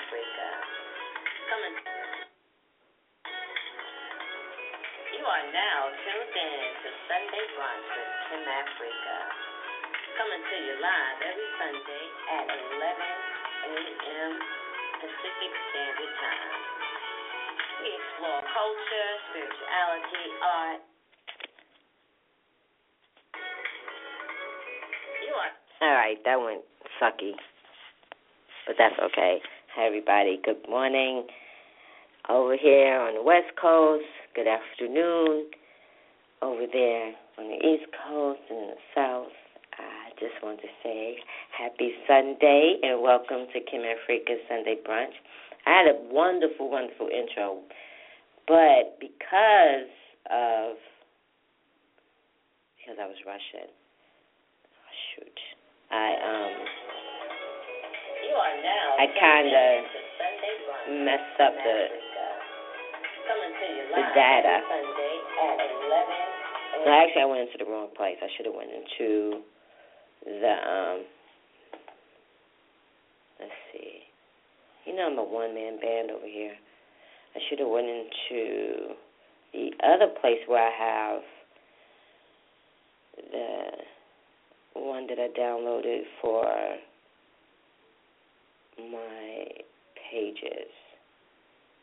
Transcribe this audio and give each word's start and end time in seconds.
Africa. 0.00 0.48
Coming. 1.52 1.76
You 5.12 5.24
are 5.28 5.46
now 5.52 5.80
tuned 5.92 6.36
in 6.40 6.64
to 6.80 6.88
Sunday 7.04 7.44
Brunch 7.52 7.88
with 7.92 8.12
Kim 8.32 8.44
Africa. 8.48 9.16
Coming 10.16 10.40
to 10.40 10.56
you 10.56 10.74
live 10.80 11.18
every 11.20 11.50
Sunday 11.60 12.04
at 12.32 12.46
11 12.48 13.76
a.m. 13.76 14.32
Pacific 15.04 15.52
Standard 15.68 16.12
Time. 16.16 16.56
We 17.84 17.88
explore 17.92 18.40
culture, 18.40 19.10
spirituality, 19.28 20.26
art. 20.40 20.80
You 25.28 25.32
are. 25.36 25.52
All 25.84 25.92
right, 25.92 26.16
that 26.24 26.40
went 26.40 26.64
sucky, 26.96 27.36
but 28.64 28.76
that's 28.80 28.96
okay. 29.12 29.44
Hi, 29.76 29.86
everybody. 29.86 30.40
Good 30.44 30.68
morning. 30.68 31.28
Over 32.28 32.56
here 32.60 32.98
on 32.98 33.14
the 33.14 33.22
West 33.22 33.54
Coast, 33.54 34.02
good 34.34 34.48
afternoon. 34.48 35.46
Over 36.42 36.66
there 36.66 37.14
on 37.38 37.46
the 37.46 37.54
East 37.54 37.86
Coast 37.94 38.40
and 38.50 38.74
the 38.74 38.80
South, 38.96 39.30
I 39.78 40.10
just 40.18 40.42
want 40.42 40.58
to 40.62 40.66
say 40.82 41.18
happy 41.56 41.92
Sunday 42.08 42.80
and 42.82 43.00
welcome 43.00 43.46
to 43.54 43.60
Kim 43.62 43.82
Africa's 43.86 44.42
Sunday 44.48 44.74
Brunch. 44.74 45.14
I 45.64 45.70
had 45.70 45.86
a 45.86 45.98
wonderful, 46.12 46.68
wonderful 46.68 47.06
intro, 47.06 47.62
but 48.48 48.98
because 48.98 49.86
of 50.34 50.82
because 52.74 52.98
I 53.00 53.06
was 53.06 53.22
rushing, 53.24 53.70
oh, 53.70 54.92
shoot, 55.14 55.38
I 55.92 56.10
um 56.26 56.66
I 58.34 59.06
kind 59.18 59.50
of 59.50 61.04
messed 61.04 61.40
up 61.40 61.54
the 61.54 61.78
you 63.26 63.86
the 63.94 64.04
data. 64.14 64.60
Sunday 64.68 65.16
at 65.40 65.58
11 65.66 66.86
No, 66.86 66.92
actually, 66.92 67.22
I 67.22 67.24
went 67.26 67.40
into 67.42 67.58
the 67.64 67.70
wrong 67.70 67.88
place. 67.96 68.16
I 68.22 68.28
should 68.36 68.46
have 68.46 68.54
went 68.54 68.70
into 68.70 69.42
the 70.24 70.54
um. 70.62 71.04
Let's 73.40 73.52
see. 73.72 74.00
You 74.86 74.96
know 74.96 75.06
I'm 75.10 75.18
a 75.18 75.24
one 75.24 75.54
man 75.54 75.80
band 75.80 76.10
over 76.10 76.26
here. 76.26 76.54
I 77.34 77.38
should 77.48 77.58
have 77.58 77.68
went 77.68 77.86
into 77.88 78.94
the 79.52 79.70
other 79.82 80.08
place 80.20 80.38
where 80.46 80.62
I 80.62 80.70
have 80.70 81.22
the 83.32 84.80
one 84.80 85.06
that 85.08 85.18
I 85.18 85.28
downloaded 85.38 86.02
for 86.20 86.46
my 88.88 89.60
pages. 90.08 90.72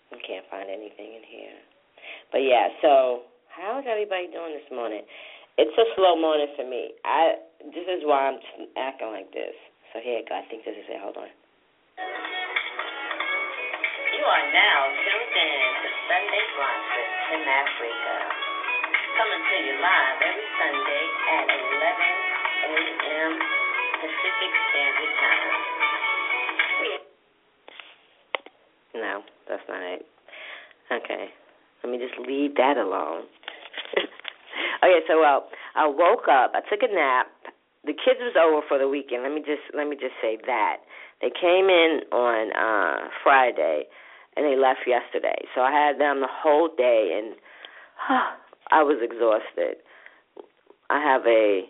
I 0.09 0.17
can't 0.25 0.47
find 0.49 0.71
anything 0.71 1.13
in 1.13 1.23
here. 1.27 1.59
But 2.31 2.41
yeah, 2.41 2.71
so 2.81 3.27
how's 3.51 3.83
everybody 3.85 4.31
doing 4.31 4.55
this 4.55 4.69
morning? 4.71 5.03
It's 5.57 5.73
a 5.77 5.87
slow 5.97 6.15
morning 6.15 6.47
for 6.55 6.65
me. 6.65 6.93
I 7.03 7.41
this 7.73 7.87
is 7.89 8.05
why 8.05 8.29
I'm 8.29 8.39
acting 8.77 9.09
like 9.09 9.33
this. 9.33 9.57
So 9.93 9.99
here, 9.99 10.21
I 10.29 10.45
think 10.47 10.61
this 10.63 10.77
is 10.77 10.85
it. 10.85 11.01
Hold 11.01 11.17
on. 11.17 11.31
You 14.13 14.25
are 14.25 14.45
now 14.53 14.79
tuned 15.01 15.33
in 15.33 15.67
to 15.81 15.89
Sunday 16.05 16.43
Brunch 16.53 16.87
with 16.93 17.11
Kim 17.25 17.43
Africa. 17.47 18.15
Coming 19.17 19.43
to 19.49 19.55
you 19.65 19.75
live 19.81 20.17
every 20.21 20.49
Sunday 20.61 21.03
at 21.33 21.45
11 21.49 22.37
a.m. 22.67 23.31
Pacific 23.97 24.51
Standard 24.69 25.13
Time. 25.17 26.16
No, 28.99 29.21
that's 29.47 29.63
not 29.69 29.81
it. 29.81 30.05
Okay. 30.91 31.27
Let 31.83 31.91
me 31.91 31.99
just 31.99 32.17
leave 32.27 32.55
that 32.55 32.77
alone. 32.77 33.23
okay, 34.83 34.99
so 35.07 35.19
well, 35.19 35.49
I 35.75 35.87
woke 35.87 36.27
up, 36.29 36.53
I 36.55 36.61
took 36.69 36.81
a 36.81 36.93
nap. 36.93 37.27
The 37.85 37.93
kids 37.93 38.19
was 38.19 38.35
over 38.35 38.65
for 38.67 38.77
the 38.77 38.89
weekend. 38.89 39.23
Let 39.23 39.31
me 39.31 39.39
just 39.39 39.63
let 39.73 39.87
me 39.87 39.95
just 39.95 40.15
say 40.21 40.37
that. 40.47 40.77
They 41.21 41.29
came 41.29 41.69
in 41.69 42.01
on 42.11 42.51
uh 42.51 43.07
Friday 43.23 43.83
and 44.35 44.45
they 44.45 44.59
left 44.59 44.81
yesterday. 44.85 45.45
So 45.55 45.61
I 45.61 45.71
had 45.71 45.99
them 45.99 46.21
the 46.21 46.29
whole 46.29 46.69
day 46.75 47.15
and 47.17 47.35
I 48.71 48.83
was 48.83 48.99
exhausted. 49.01 49.77
I 50.89 50.99
have 50.99 51.21
a 51.25 51.63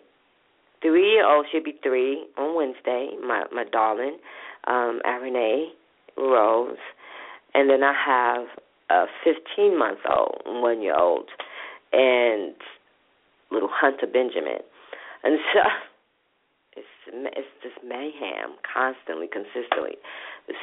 three 0.82 1.12
year 1.12 1.28
old, 1.28 1.46
she'll 1.52 1.64
be 1.64 1.80
three 1.84 2.26
on 2.38 2.56
Wednesday, 2.56 3.12
my 3.26 3.44
my 3.52 3.66
darling, 3.72 4.18
um, 4.68 5.02
Arene 5.06 5.72
Rose. 6.18 6.78
And 7.58 7.72
then 7.72 7.82
I 7.82 7.94
have 8.06 8.46
a 8.92 9.06
15 9.24 9.80
month 9.80 10.00
old, 10.08 10.44
one 10.46 10.80
year 10.80 10.96
old, 10.96 11.26
and 11.92 12.54
little 13.52 13.70
Hunter 13.72 14.06
Benjamin. 14.06 14.62
And 15.24 15.40
so 15.54 15.62
it's 16.78 16.88
it's 17.10 17.48
just 17.64 17.84
mayhem 17.84 18.58
constantly, 18.62 19.26
consistently. 19.26 19.98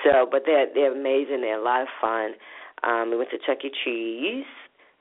So, 0.05 0.29
but 0.31 0.43
they're 0.47 0.69
they're 0.73 0.93
amazing. 0.93 1.41
They're 1.41 1.59
a 1.59 1.65
lot 1.65 1.83
of 1.83 1.89
fun. 2.01 2.35
Um, 2.85 3.11
we 3.11 3.17
went 3.17 3.31
to 3.31 3.39
Chuck 3.45 3.65
E. 3.65 3.73
Cheese 3.85 4.47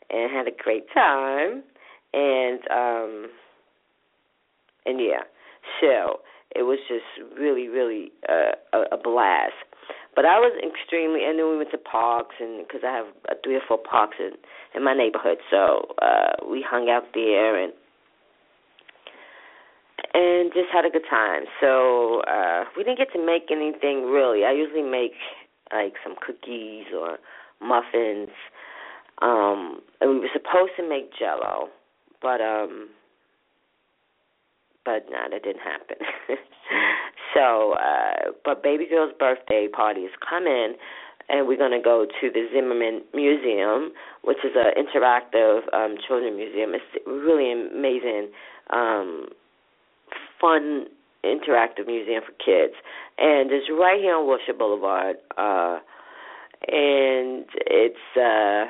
and 0.09 0.31
had 0.31 0.47
a 0.47 0.63
great 0.63 0.87
time, 0.95 1.61
and 2.11 2.59
um, 2.71 3.29
and 4.87 4.99
yeah, 4.99 5.29
so 5.79 6.21
it 6.55 6.63
was 6.63 6.79
just 6.87 7.37
really, 7.39 7.67
really 7.67 8.11
uh, 8.27 8.53
a, 8.73 8.95
a 8.95 8.97
blast. 8.97 9.53
But 10.15 10.25
I 10.25 10.37
was 10.37 10.53
extremely, 10.61 11.25
and 11.25 11.39
then 11.39 11.49
we 11.49 11.57
went 11.57 11.71
to 11.71 11.77
parks, 11.77 12.35
and 12.39 12.65
because 12.67 12.81
I 12.85 12.93
have 12.93 13.07
uh, 13.29 13.33
three 13.43 13.55
or 13.55 13.65
four 13.67 13.79
parks 13.79 14.17
in 14.19 14.33
in 14.75 14.83
my 14.83 14.93
neighborhood, 14.93 15.37
so 15.49 15.93
uh, 16.01 16.37
we 16.49 16.65
hung 16.67 16.89
out 16.89 17.13
there 17.13 17.57
and 17.57 17.73
and 20.13 20.53
just 20.53 20.69
had 20.71 20.85
a 20.85 20.89
good 20.89 21.05
time. 21.09 21.43
So 21.59 22.21
uh, 22.29 22.65
we 22.77 22.83
didn't 22.83 22.99
get 22.99 23.11
to 23.13 23.25
make 23.25 23.49
anything 23.51 24.05
really. 24.05 24.45
I 24.45 24.51
usually 24.51 24.83
make 24.83 25.13
like 25.71 25.93
some 26.03 26.15
cookies 26.21 26.85
or 26.93 27.17
muffins. 27.61 28.29
Um, 29.21 29.81
and 30.01 30.11
we 30.11 30.19
were 30.19 30.33
supposed 30.33 30.73
to 30.77 30.87
make 30.87 31.11
Jello, 31.17 31.69
but 32.21 32.41
um, 32.41 32.89
but 34.85 35.05
no, 35.09 35.17
that 35.31 35.43
didn't 35.43 35.61
happen. 35.61 35.97
so, 37.33 37.73
uh, 37.73 38.31
but 38.43 38.63
baby 38.63 38.87
girl's 38.89 39.13
birthday 39.17 39.67
party 39.67 40.01
is 40.01 40.11
coming, 40.27 40.75
and 41.29 41.47
we're 41.47 41.57
gonna 41.57 41.81
go 41.81 42.05
to 42.05 42.29
the 42.31 42.47
Zimmerman 42.53 43.01
Museum, 43.13 43.91
which 44.23 44.37
is 44.43 44.51
an 44.55 44.73
interactive 44.77 45.73
um, 45.73 45.95
children 46.07 46.35
museum. 46.35 46.71
It's 46.73 47.05
really 47.07 47.51
amazing, 47.51 48.29
um, 48.71 49.27
fun 50.39 50.87
interactive 51.23 51.87
museum 51.87 52.21
for 52.25 52.33
kids, 52.33 52.73
and 53.17 53.51
it's 53.51 53.67
right 53.71 53.99
here 53.99 54.15
on 54.15 54.27
Wilshire 54.27 54.53
Boulevard, 54.53 55.17
uh, 55.37 55.79
and 56.67 57.45
it's. 57.67 58.17
Uh, 58.17 58.65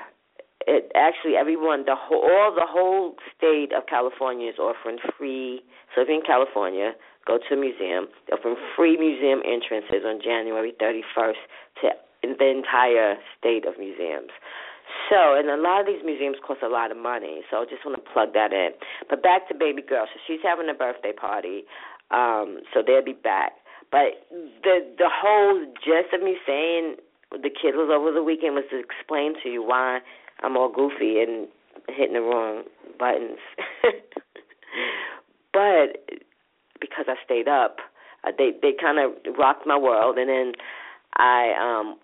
it 0.68 0.92
actually 0.96 1.36
everyone 1.36 1.86
the 1.86 1.96
whole 1.96 2.22
all 2.22 2.54
the 2.54 2.68
whole 2.68 3.16
state 3.36 3.72
of 3.76 3.88
California 3.88 4.50
is 4.50 4.60
offering 4.60 4.98
free 5.18 5.62
so 5.94 6.02
if 6.02 6.08
you're 6.08 6.18
in 6.18 6.26
California, 6.26 6.94
go 7.26 7.38
to 7.38 7.54
a 7.54 7.58
museum. 7.58 8.10
They're 8.28 8.38
offering 8.38 8.58
free 8.76 8.98
museum 8.98 9.42
entrances 9.46 10.02
on 10.06 10.20
January 10.22 10.74
31st 10.82 11.42
to 11.82 11.90
the 12.24 12.50
entire 12.50 13.16
state 13.38 13.66
of 13.66 13.78
museums. 13.78 14.34
So, 15.10 15.38
and 15.38 15.50
a 15.50 15.58
lot 15.58 15.82
of 15.82 15.88
these 15.88 16.04
museums 16.04 16.38
cost 16.46 16.62
a 16.62 16.68
lot 16.68 16.92
of 16.92 16.98
money, 16.98 17.42
so 17.50 17.58
I 17.58 17.66
just 17.66 17.86
want 17.86 17.98
to 17.98 18.06
plug 18.12 18.34
that 18.34 18.52
in. 18.52 18.72
But 19.10 19.24
back 19.24 19.48
to 19.48 19.56
baby 19.56 19.82
girl. 19.82 20.08
So 20.12 20.20
she's 20.28 20.42
having 20.44 20.70
a 20.70 20.74
birthday 20.74 21.14
party, 21.14 21.64
um, 22.12 22.62
so 22.74 22.84
they'll 22.86 23.04
be 23.04 23.18
back. 23.18 23.54
But 23.92 24.28
the 24.32 24.84
the 24.98 25.10
whole 25.10 25.66
gist 25.86 26.14
of 26.14 26.22
me 26.22 26.38
saying 26.46 26.98
the 27.32 27.50
kid 27.50 27.74
was 27.74 27.90
over 27.90 28.12
the 28.12 28.24
weekend 28.24 28.56
was 28.56 28.66
to 28.70 28.78
explain 28.78 29.34
to 29.42 29.50
you 29.50 29.64
why 29.64 30.00
I'm 30.44 30.58
all 30.58 30.72
goofy 30.72 31.20
and 31.22 31.48
hitting 31.88 32.14
the 32.14 32.22
wrong 32.22 32.64
buttons. 33.00 33.40
but 35.54 36.20
because 36.80 37.06
I 37.08 37.16
stayed 37.24 37.48
up, 37.48 37.78
uh, 38.26 38.32
they 38.38 38.52
they 38.62 38.74
kind 38.80 39.00
of 39.00 39.36
rocked 39.38 39.66
my 39.66 39.78
world, 39.78 40.18
and 40.18 40.30
then 40.30 40.54
I 41.18 41.54
um 41.60 41.98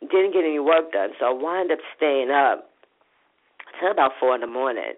didn't 0.00 0.32
get 0.32 0.44
any 0.44 0.58
work 0.58 0.92
done, 0.92 1.10
so 1.18 1.26
I 1.26 1.32
wound 1.32 1.72
up 1.72 1.78
staying 1.96 2.30
up 2.30 2.70
until 3.74 3.90
about 3.90 4.12
four 4.20 4.34
in 4.34 4.40
the 4.40 4.46
morning. 4.46 4.94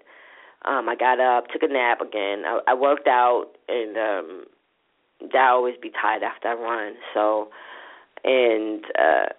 Um, 0.64 0.88
I 0.88 0.94
got 0.94 1.20
up, 1.20 1.48
took 1.48 1.62
a 1.62 1.72
nap 1.72 2.00
again. 2.02 2.42
I, 2.44 2.60
I 2.68 2.74
worked 2.74 3.08
out, 3.08 3.46
and 3.68 3.96
um, 3.96 4.44
I 5.34 5.48
always 5.48 5.76
be 5.80 5.90
tired 5.90 6.22
after 6.22 6.48
I 6.48 6.54
run. 6.54 6.94
So, 7.14 7.48
and 8.24 8.84
uh, 8.98 9.32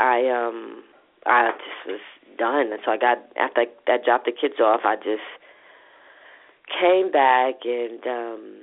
I 0.00 0.28
um, 0.28 0.82
I 1.24 1.52
just 1.52 1.86
was 1.86 2.00
done. 2.36 2.72
And 2.72 2.80
so 2.84 2.92
I 2.92 2.96
got 2.96 3.18
after 3.36 3.62
I, 3.62 3.66
I 3.88 3.96
dropped 4.04 4.26
the 4.26 4.32
kids 4.32 4.60
off, 4.60 4.80
I 4.84 4.96
just 4.96 5.26
came 6.80 7.10
back 7.10 7.64
and 7.64 8.06
um, 8.06 8.60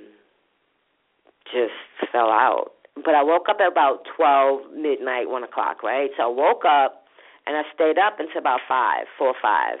just 1.52 1.76
fell 2.12 2.30
out 2.30 2.72
but 2.96 3.14
I 3.14 3.22
woke 3.22 3.48
up 3.48 3.58
at 3.60 3.70
about 3.70 4.06
twelve 4.16 4.60
midnight, 4.72 5.28
one 5.28 5.42
o'clock, 5.42 5.82
right? 5.82 6.10
So 6.16 6.24
I 6.24 6.28
woke 6.28 6.64
up 6.64 7.04
and 7.46 7.56
I 7.56 7.62
stayed 7.74 7.98
up 7.98 8.20
until 8.20 8.38
about 8.38 8.60
five, 8.68 9.06
four 9.18 9.28
or 9.28 9.40
five, 9.40 9.78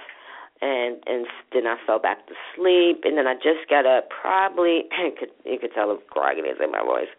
and 0.60 0.98
and 1.06 1.26
then 1.52 1.66
I 1.66 1.76
fell 1.86 1.98
back 1.98 2.26
to 2.26 2.34
sleep, 2.56 3.02
and 3.04 3.16
then 3.16 3.26
I 3.26 3.34
just 3.34 3.68
got 3.70 3.86
up. 3.86 4.08
Probably 4.10 4.84
you 5.44 5.58
could 5.58 5.72
tell 5.74 5.88
the 5.88 6.00
grogginess 6.10 6.62
in 6.62 6.72
my 6.72 6.82
voice. 6.82 7.12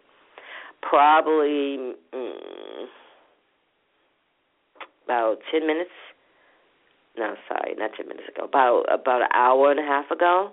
Probably 0.82 1.96
mm, 2.14 2.86
about 5.06 5.38
ten 5.52 5.66
minutes. 5.66 5.92
No, 7.18 7.36
sorry, 7.48 7.76
not 7.78 7.92
ten 7.96 8.08
minutes 8.08 8.28
ago. 8.28 8.46
About 8.46 8.84
about 8.92 9.22
an 9.22 9.32
hour 9.34 9.72
and 9.72 9.80
a 9.80 9.84
half 9.84 10.12
ago. 10.12 10.52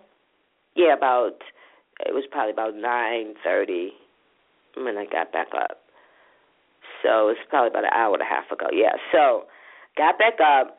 Yeah, 0.75 0.95
about 0.95 1.43
it 2.01 2.15
was 2.15 2.25
probably 2.31 2.53
about 2.53 2.75
nine 2.77 3.35
thirty 3.45 3.93
when 4.77 4.97
I 4.97 5.07
got 5.07 5.33
back 5.33 5.49
up. 5.55 5.79
So 7.03 7.29
it's 7.29 7.41
probably 7.51 7.71
about 7.71 7.85
an 7.85 7.95
hour 7.95 8.15
and 8.15 8.23
a 8.23 8.27
half 8.27 8.51
ago. 8.51 8.67
Yeah. 8.73 8.95
So 9.11 9.45
got 9.97 10.19
back 10.19 10.39
up 10.41 10.79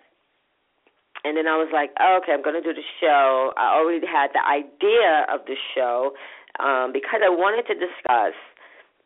and 1.24 1.38
then 1.38 1.48
I 1.48 1.56
was 1.56 1.70
like, 1.72 1.92
oh, 2.00 2.20
okay, 2.22 2.34
I'm 2.34 2.44
to 2.44 2.62
do 2.62 2.74
the 2.74 2.88
show. 3.00 3.54
I 3.56 3.80
already 3.80 4.06
had 4.06 4.32
the 4.36 4.44
idea 4.44 5.26
of 5.32 5.48
the 5.48 5.56
show 5.74 6.12
um, 6.60 6.92
because 6.92 7.22
I 7.24 7.30
wanted 7.30 7.64
to 7.72 7.76
discuss 7.80 8.36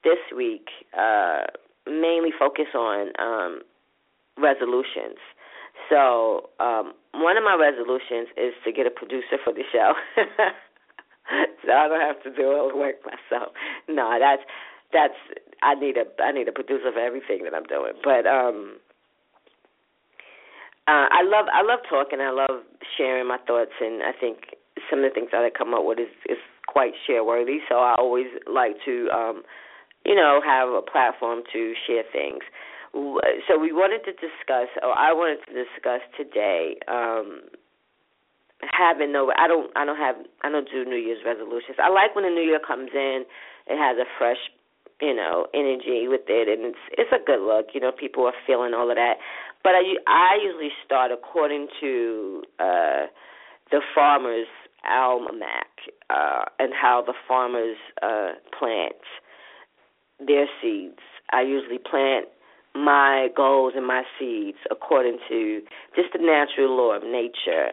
this 0.04 0.18
week, 0.36 0.70
uh, 0.98 1.46
mainly 1.86 2.34
focus 2.38 2.74
on 2.74 3.14
um, 3.22 3.62
resolutions. 4.38 5.22
So 5.90 6.50
um, 6.60 6.94
one 7.14 7.38
of 7.38 7.44
my 7.44 7.56
resolutions 7.56 8.28
is 8.38 8.54
to 8.66 8.72
get 8.72 8.86
a 8.86 8.92
producer 8.92 9.38
for 9.44 9.54
the 9.54 9.64
show. 9.72 9.94
so 11.66 11.72
I 11.72 11.88
don't 11.88 12.02
have 12.02 12.22
to 12.24 12.32
do 12.34 12.52
all 12.52 12.70
the 12.70 12.78
work 12.78 12.96
myself. 13.06 13.54
No, 13.88 14.18
that's 14.20 14.44
that's 14.94 15.18
I 15.62 15.76
need 15.76 15.98
a 15.98 16.06
I 16.22 16.32
need 16.32 16.48
a 16.48 16.52
producer 16.52 16.92
for 16.94 17.00
everything 17.00 17.44
that 17.44 17.54
I'm 17.54 17.68
doing. 17.68 17.94
But 18.04 18.26
um 18.28 18.78
uh 20.88 21.08
I 21.12 21.24
love 21.24 21.46
I 21.52 21.62
love 21.64 21.80
talking, 21.90 22.20
I 22.20 22.32
love 22.32 22.64
sharing 22.98 23.28
my 23.28 23.38
thoughts 23.46 23.76
and 23.82 24.04
I 24.04 24.12
think 24.18 24.56
some 24.90 25.00
of 25.00 25.10
the 25.10 25.14
things 25.14 25.30
that 25.32 25.44
I 25.44 25.50
come 25.50 25.74
up 25.74 25.84
with 25.84 26.00
is 26.00 26.12
is 26.30 26.38
quite 26.68 26.94
share 27.06 27.24
worthy. 27.24 27.60
So 27.70 27.76
I 27.76 27.96
always 27.98 28.28
like 28.48 28.76
to 28.86 29.10
um 29.14 29.44
you 30.08 30.16
know, 30.16 30.40
have 30.44 30.70
a 30.70 30.82
platform 30.82 31.44
to 31.52 31.74
share 31.86 32.04
things. 32.12 32.40
So 33.48 33.58
we 33.60 33.72
wanted 33.72 34.04
to 34.06 34.14
discuss 34.14 34.70
or 34.82 34.98
I 34.98 35.14
wanted 35.14 35.46
to 35.46 35.54
discuss 35.54 36.02
today 36.18 36.78
um 36.88 37.42
having 38.74 39.12
no 39.12 39.32
I 39.38 39.48
don't 39.48 39.70
I 39.76 39.86
don't 39.86 39.98
have 39.98 40.16
I 40.44 40.50
don't 40.50 40.70
do 40.70 40.84
New 40.86 40.98
Year's 40.98 41.22
resolutions. 41.26 41.78
I 41.78 41.90
like 41.90 42.16
when 42.16 42.26
the 42.26 42.32
New 42.32 42.42
Year 42.42 42.60
comes 42.60 42.90
in, 42.94 43.26
it 43.68 43.78
has 43.78 43.98
a 43.98 44.10
fresh 44.18 44.42
you 45.02 45.14
know 45.14 45.48
energy 45.54 46.08
with 46.08 46.26
it 46.28 46.48
and 46.48 46.66
it's 46.66 46.84
it's 46.98 47.12
a 47.12 47.24
good 47.24 47.46
look 47.46 47.68
you 47.74 47.80
know 47.80 47.92
people 47.92 48.26
are 48.26 48.34
feeling 48.46 48.74
all 48.74 48.90
of 48.90 48.96
that 48.96 49.18
but 49.64 49.74
i 49.76 49.84
i 50.08 50.40
usually 50.44 50.72
start 50.86 51.12
according 51.12 51.68
to 51.80 52.42
uh 52.60 53.06
the 53.72 53.82
farmers 53.94 54.48
almanac 54.90 55.68
uh 56.10 56.46
and 56.58 56.74
how 56.74 57.04
the 57.06 57.14
farmers 57.28 57.78
uh 58.02 58.32
plant 58.58 58.96
their 60.26 60.48
seeds 60.62 61.00
i 61.32 61.42
usually 61.42 61.78
plant 61.78 62.26
my 62.76 63.30
goals 63.36 63.74
and 63.76 63.86
my 63.86 64.04
seeds 64.20 64.58
according 64.70 65.18
to 65.28 65.62
just 65.96 66.10
the 66.14 66.20
natural 66.20 66.76
law 66.76 66.96
of 66.96 67.04
nature 67.04 67.72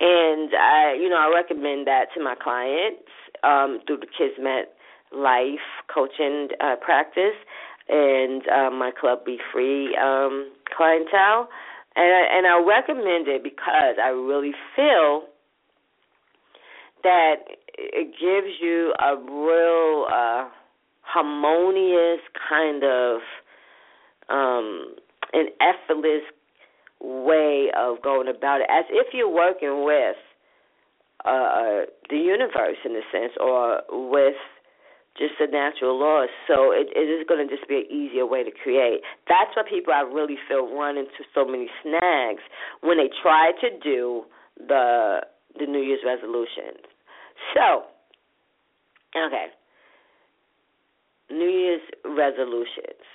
and 0.00 0.50
i 0.54 0.96
you 0.98 1.08
know 1.08 1.16
i 1.16 1.30
recommend 1.34 1.86
that 1.86 2.06
to 2.14 2.22
my 2.22 2.34
clients 2.40 3.10
um 3.42 3.80
through 3.86 3.98
the 3.98 4.06
kismet 4.06 4.74
life 5.12 5.62
coaching 5.92 6.48
uh, 6.60 6.76
practice 6.80 7.38
and 7.88 8.42
uh, 8.48 8.70
my 8.70 8.90
Club 8.98 9.24
Be 9.24 9.38
Free 9.52 9.96
um, 9.96 10.50
clientele. 10.76 11.48
And 11.96 12.06
I, 12.06 12.38
and 12.38 12.46
I 12.46 12.62
recommend 12.66 13.28
it 13.28 13.42
because 13.42 13.96
I 14.02 14.08
really 14.08 14.52
feel 14.74 15.24
that 17.02 17.36
it 17.76 18.12
gives 18.12 18.54
you 18.60 18.92
a 18.98 19.16
real 19.16 20.06
uh, 20.10 20.48
harmonious 21.02 22.20
kind 22.48 22.82
of 22.82 23.20
um, 24.28 24.94
an 25.32 25.48
effortless 25.60 26.22
way 27.00 27.70
of 27.76 28.02
going 28.02 28.28
about 28.28 28.60
it, 28.60 28.66
as 28.70 28.84
if 28.90 29.12
you're 29.12 29.28
working 29.28 29.84
with 29.84 30.16
uh, 31.24 31.88
the 32.10 32.16
universe 32.16 32.76
in 32.84 32.92
a 32.92 33.04
sense, 33.12 33.32
or 33.40 33.80
with 33.90 34.36
just 35.16 35.34
the 35.38 35.46
natural 35.46 35.98
laws. 35.98 36.28
So 36.48 36.72
it, 36.72 36.88
it 36.94 37.06
is 37.06 37.24
going 37.28 37.46
to 37.46 37.54
just 37.54 37.68
be 37.68 37.76
an 37.76 37.88
easier 37.90 38.26
way 38.26 38.42
to 38.42 38.50
create. 38.50 39.00
That's 39.28 39.50
why 39.54 39.62
people 39.68 39.92
I 39.92 40.00
really 40.00 40.36
feel 40.48 40.66
run 40.74 40.96
into 40.98 41.22
so 41.34 41.44
many 41.44 41.68
snags 41.82 42.42
when 42.80 42.98
they 42.98 43.10
try 43.22 43.52
to 43.60 43.68
do 43.82 44.24
the 44.58 45.20
the 45.58 45.66
New 45.66 45.80
Year's 45.80 46.00
resolutions. 46.04 46.82
So, 47.54 47.84
okay, 49.14 49.46
New 51.30 51.48
Year's 51.48 51.82
resolutions 52.04 53.06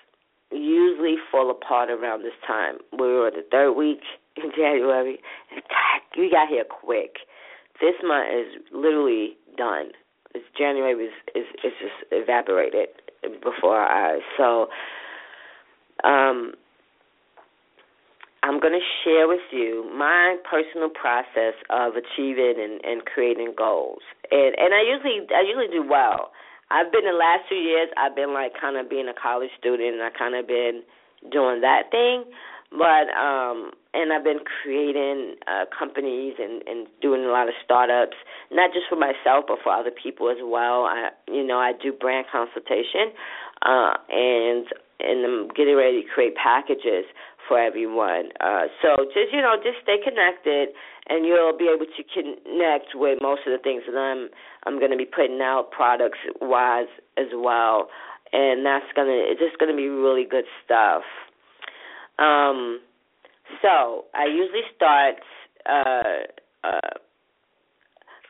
usually 0.52 1.16
fall 1.32 1.52
apart 1.52 1.90
around 1.90 2.24
this 2.24 2.38
time. 2.46 2.78
We 2.92 3.08
were 3.08 3.28
in 3.30 3.36
the 3.36 3.46
third 3.52 3.74
week 3.74 4.02
in 4.36 4.52
January, 4.58 5.20
and 5.52 5.62
we 6.18 6.30
got 6.32 6.50
here 6.50 6.64
quick. 6.64 7.18
This 7.82 7.96
month 8.04 8.28
is 8.34 8.62
literally 8.74 9.38
done 9.58 9.92
it's 10.36 10.46
January 10.58 10.96
was 10.96 11.12
is 11.36 11.46
is 11.64 11.74
just 11.82 11.98
evaporated 12.12 12.90
before 13.44 13.78
our 13.78 13.90
eyes. 13.90 14.22
So 14.38 14.68
um 16.04 16.54
I'm 18.42 18.62
going 18.62 18.74
to 18.74 18.86
share 19.04 19.28
with 19.28 19.44
you 19.52 19.92
my 19.94 20.38
personal 20.50 20.88
process 20.88 21.60
of 21.70 21.94
achieving 22.00 22.56
and, 22.56 22.80
and 22.86 23.06
creating 23.06 23.54
goals. 23.58 24.00
And 24.32 24.56
and 24.58 24.74
I 24.74 24.82
usually 24.82 25.26
I 25.36 25.42
usually 25.42 25.72
do 25.72 25.88
well. 25.88 26.32
I've 26.72 26.92
been 26.92 27.06
the 27.06 27.18
last 27.18 27.50
two 27.50 27.56
years 27.56 27.90
I've 27.98 28.16
been 28.16 28.34
like 28.34 28.54
kind 28.60 28.78
of 28.78 28.90
being 28.90 29.08
a 29.08 29.14
college 29.14 29.52
student 29.58 29.96
and 29.96 30.04
I 30.04 30.10
kind 30.10 30.36
of 30.36 30.48
been 30.48 30.84
doing 31.32 31.62
that 31.62 31.92
thing. 31.92 32.26
But 32.72 33.10
um 33.18 33.72
and 33.94 34.14
I've 34.14 34.24
been 34.24 34.40
creating 34.46 35.36
uh, 35.48 35.66
companies 35.78 36.36
and, 36.38 36.62
and 36.68 36.88
doing 37.02 37.26
a 37.26 37.30
lot 37.30 37.48
of 37.48 37.56
startups, 37.66 38.18
not 38.52 38.72
just 38.74 38.86
for 38.88 38.96
myself 38.96 39.46
but 39.48 39.58
for 39.64 39.74
other 39.74 39.92
people 39.92 40.30
as 40.30 40.38
well. 40.44 40.86
I, 40.86 41.10
you 41.28 41.44
know, 41.44 41.58
I 41.58 41.74
do 41.74 41.92
brand 41.92 42.28
consultation, 42.32 43.10
uh, 43.66 43.98
and 44.10 44.68
and 45.00 45.26
I'm 45.26 45.48
getting 45.56 45.76
ready 45.76 46.04
to 46.04 46.08
create 46.08 46.36
packages 46.36 47.06
for 47.50 47.60
everyone. 47.60 48.30
Uh, 48.40 48.70
so 48.82 49.04
just 49.12 49.34
you 49.34 49.42
know, 49.42 49.58
just 49.58 49.82
stay 49.84 49.98
connected, 49.98 50.70
and 51.10 51.26
you'll 51.26 51.58
be 51.58 51.68
able 51.68 51.90
to 51.90 52.04
connect 52.14 52.94
with 52.96 53.18
most 53.22 53.42
of 53.46 53.52
the 53.52 53.60
things 53.62 53.82
that 53.90 53.98
I'm 53.98 54.30
I'm 54.66 54.80
going 54.80 54.92
to 54.92 54.98
be 54.98 55.10
putting 55.10 55.42
out 55.42 55.72
products 55.72 56.20
wise 56.40 56.88
as 57.18 57.34
well, 57.34 57.90
and 58.32 58.66
that's 58.66 58.86
gonna 58.96 59.12
it's 59.12 59.42
just 59.42 59.58
going 59.58 59.72
to 59.72 59.76
be 59.76 59.90
really 59.90 60.24
good 60.30 60.46
stuff. 60.64 61.02
Um, 62.20 62.80
so 63.62 64.06
I 64.14 64.26
usually 64.26 64.68
start 64.76 65.16
uh, 65.66 66.30
uh, 66.64 66.96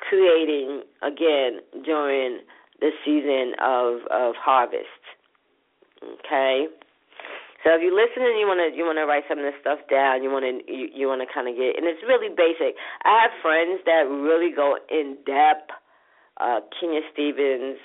creating 0.08 0.84
again 1.04 1.60
during 1.84 2.40
the 2.80 2.92
season 3.04 3.54
of 3.62 4.00
of 4.10 4.36
harvest. 4.40 4.88
Okay. 6.02 6.68
So 7.64 7.76
if 7.76 7.84
you 7.84 7.92
listen 7.92 8.24
and 8.24 8.40
you 8.40 8.48
want 8.48 8.64
to 8.64 8.72
you 8.72 8.88
want 8.88 8.98
to 8.98 9.06
write 9.06 9.28
some 9.28 9.40
of 9.40 9.46
this 9.46 9.60
stuff 9.60 9.84
down, 9.92 10.24
you 10.24 10.32
want 10.32 10.48
to 10.48 10.64
you, 10.72 10.88
you 10.96 11.06
want 11.12 11.20
to 11.20 11.28
kind 11.28 11.48
of 11.48 11.60
get, 11.60 11.76
and 11.76 11.84
it's 11.84 12.00
really 12.08 12.32
basic. 12.32 12.80
I 13.04 13.28
have 13.28 13.34
friends 13.44 13.84
that 13.84 14.08
really 14.08 14.56
go 14.56 14.80
in 14.88 15.20
depth. 15.28 15.76
Uh, 16.40 16.64
Kenya 16.80 17.04
Stevens, 17.12 17.76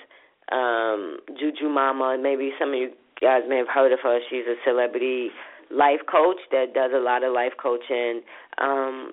um, 0.47 1.19
Juju 1.35 1.67
Mama. 1.67 2.15
Maybe 2.15 2.55
some 2.55 2.71
of 2.71 2.79
you 2.79 2.95
guys 3.19 3.43
may 3.47 3.57
have 3.57 3.67
heard 3.67 3.91
of 3.91 3.99
her. 3.99 4.19
She's 4.29 4.47
a 4.47 4.55
celebrity 4.63 5.35
life 5.71 5.99
coach 6.09 6.39
that 6.51 6.73
does 6.73 6.91
a 6.95 6.99
lot 6.99 7.23
of 7.23 7.33
life 7.33 7.53
coaching 7.61 8.21
um, 8.57 9.11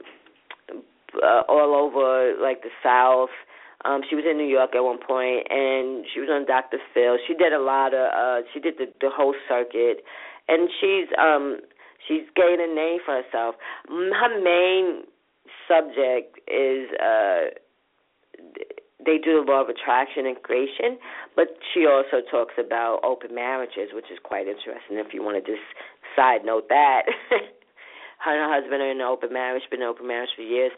uh, 1.23 1.43
all 1.49 1.75
over 1.75 2.35
like 2.41 2.63
the 2.63 2.71
South. 2.83 3.35
Um, 3.85 4.03
she 4.09 4.15
was 4.15 4.25
in 4.29 4.39
New 4.39 4.47
York 4.47 4.77
at 4.77 4.85
one 4.85 4.99
point, 5.03 5.43
and 5.51 6.07
she 6.15 6.21
was 6.21 6.31
on 6.31 6.47
Dr. 6.47 6.79
Phil. 6.95 7.19
She 7.27 7.35
did 7.35 7.53
a 7.53 7.59
lot 7.59 7.95
of. 7.95 8.07
Uh, 8.15 8.47
she 8.55 8.61
did 8.61 8.79
the, 8.79 8.87
the 9.01 9.11
whole 9.11 9.35
circuit, 9.49 10.05
and 10.49 10.69
she's 10.81 11.09
um, 11.19 11.61
she's 12.07 12.27
gained 12.35 12.61
a 12.61 12.73
name 12.73 12.99
for 13.05 13.23
herself. 13.23 13.55
Her 13.89 14.33
main 14.43 15.05
subject 15.69 16.39
is 16.49 16.89
uh, 16.99 17.55
they 19.05 19.19
do 19.19 19.43
the 19.43 19.45
law 19.47 19.63
of 19.63 19.69
attraction 19.69 20.27
and 20.27 20.41
creation, 20.43 20.99
but 21.35 21.49
she 21.73 21.87
also 21.87 22.25
talks 22.31 22.55
about 22.59 23.01
open 23.05 23.35
marriages, 23.35 23.91
which 23.93 24.11
is 24.13 24.19
quite 24.23 24.47
interesting. 24.47 24.99
If 24.99 25.13
you 25.13 25.23
want 25.23 25.43
to 25.43 25.51
just 25.51 25.65
side 26.17 26.45
note 26.45 26.69
that. 26.69 27.03
her 28.23 28.31
and 28.31 28.47
her 28.47 28.53
husband 28.55 28.83
are 28.83 28.91
in 28.91 29.03
an 29.03 29.07
open 29.07 29.33
marriage, 29.33 29.63
been 29.71 29.83
in 29.83 29.89
open 29.89 30.07
marriage 30.07 30.31
for 30.37 30.43
years. 30.43 30.71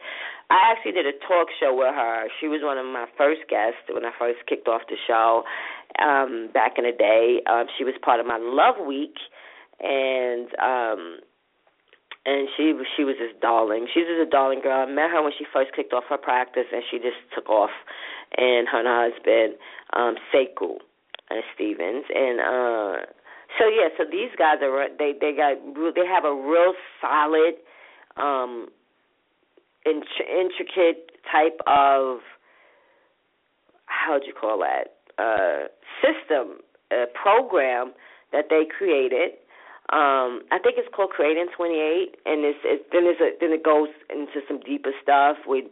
I 0.51 0.73
actually 0.73 0.93
did 0.93 1.07
a 1.07 1.13
talk 1.29 1.49
show 1.61 1.77
with 1.77 1.93
her. 1.93 2.29
She 2.41 2.49
was 2.49 2.61
one 2.65 2.79
of 2.79 2.87
my 2.87 3.05
first 3.17 3.45
guests 3.49 3.85
when 3.89 4.05
I 4.05 4.13
first 4.19 4.41
kicked 4.49 4.69
off 4.69 4.83
the 4.89 4.97
show 5.07 5.45
um, 6.01 6.49
back 6.53 6.81
in 6.81 6.85
the 6.85 6.97
day. 6.97 7.45
Um, 7.45 7.67
she 7.77 7.85
was 7.85 7.95
part 8.01 8.21
of 8.21 8.27
my 8.27 8.39
Love 8.41 8.81
Week, 8.87 9.17
and 9.81 10.49
um, 10.61 11.19
and 12.27 12.49
she 12.57 12.73
she 12.97 13.05
was 13.05 13.17
this 13.19 13.35
darling. 13.41 13.87
She's 13.93 14.05
just 14.05 14.27
a 14.27 14.31
darling 14.31 14.61
girl. 14.63 14.87
I 14.87 14.91
met 14.91 15.11
her 15.11 15.23
when 15.23 15.33
she 15.37 15.45
first 15.53 15.73
kicked 15.75 15.93
off 15.93 16.05
her 16.09 16.19
practice, 16.19 16.67
and 16.73 16.83
she 16.91 16.99
just 16.99 17.21
took 17.35 17.49
off. 17.49 17.71
And 18.37 18.67
her 18.67 18.79
and 18.79 18.89
her 18.89 19.11
husband, 19.11 19.55
um, 19.93 20.17
Sekou 20.33 20.83
uh, 21.31 21.43
Stevens, 21.55 22.05
and 22.13 22.41
uh, 22.41 23.07
so 23.59 23.69
yeah, 23.69 23.89
so 23.97 24.05
these 24.11 24.31
guys 24.37 24.59
are 24.63 24.89
they 24.99 25.13
they 25.21 25.33
got 25.37 25.55
they 25.95 26.07
have 26.07 26.25
a 26.25 26.35
real 26.35 26.75
solid, 27.01 27.55
um, 28.17 28.69
int- 29.87 30.29
intricate 30.29 31.13
type 31.31 31.61
of 31.67 32.19
how 33.87 34.15
would 34.15 34.25
you 34.27 34.35
call 34.35 34.59
that 34.59 34.99
uh, 35.23 35.69
system, 36.03 36.59
a 36.91 37.05
program 37.15 37.93
that 38.33 38.47
they 38.51 38.65
created 38.67 39.33
um, 39.93 40.41
I 40.49 40.57
think 40.63 40.81
it's 40.81 40.89
called 40.97 41.11
Creating 41.11 41.49
28, 41.55 42.17
and 42.25 42.41
it's, 42.45 42.85
then 42.89 43.05
a, 43.05 43.15
then 43.41 43.53
it 43.53 43.63
goes 43.63 43.93
into 44.09 44.41
some 44.49 44.61
deeper 44.65 44.97
stuff 45.03 45.37
with 45.47 45.69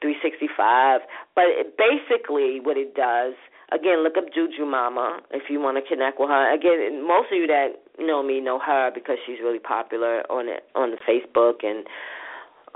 365. 0.00 1.00
But 1.34 1.50
it, 1.50 1.74
basically, 1.74 2.62
what 2.62 2.78
it 2.78 2.94
does, 2.94 3.34
again, 3.72 4.06
look 4.06 4.14
up 4.16 4.30
Juju 4.30 4.64
Mama 4.64 5.18
if 5.32 5.50
you 5.50 5.58
want 5.58 5.82
to 5.82 5.84
connect 5.84 6.20
with 6.20 6.30
her. 6.30 6.54
Again, 6.54 7.02
most 7.02 7.34
of 7.34 7.38
you 7.38 7.46
that 7.50 7.82
know 7.98 8.22
me 8.22 8.40
know 8.40 8.60
her 8.62 8.90
because 8.94 9.18
she's 9.26 9.42
really 9.42 9.58
popular 9.58 10.22
on 10.30 10.46
it 10.48 10.62
on 10.74 10.92
the 10.92 11.00
Facebook 11.02 11.64
and 11.64 11.86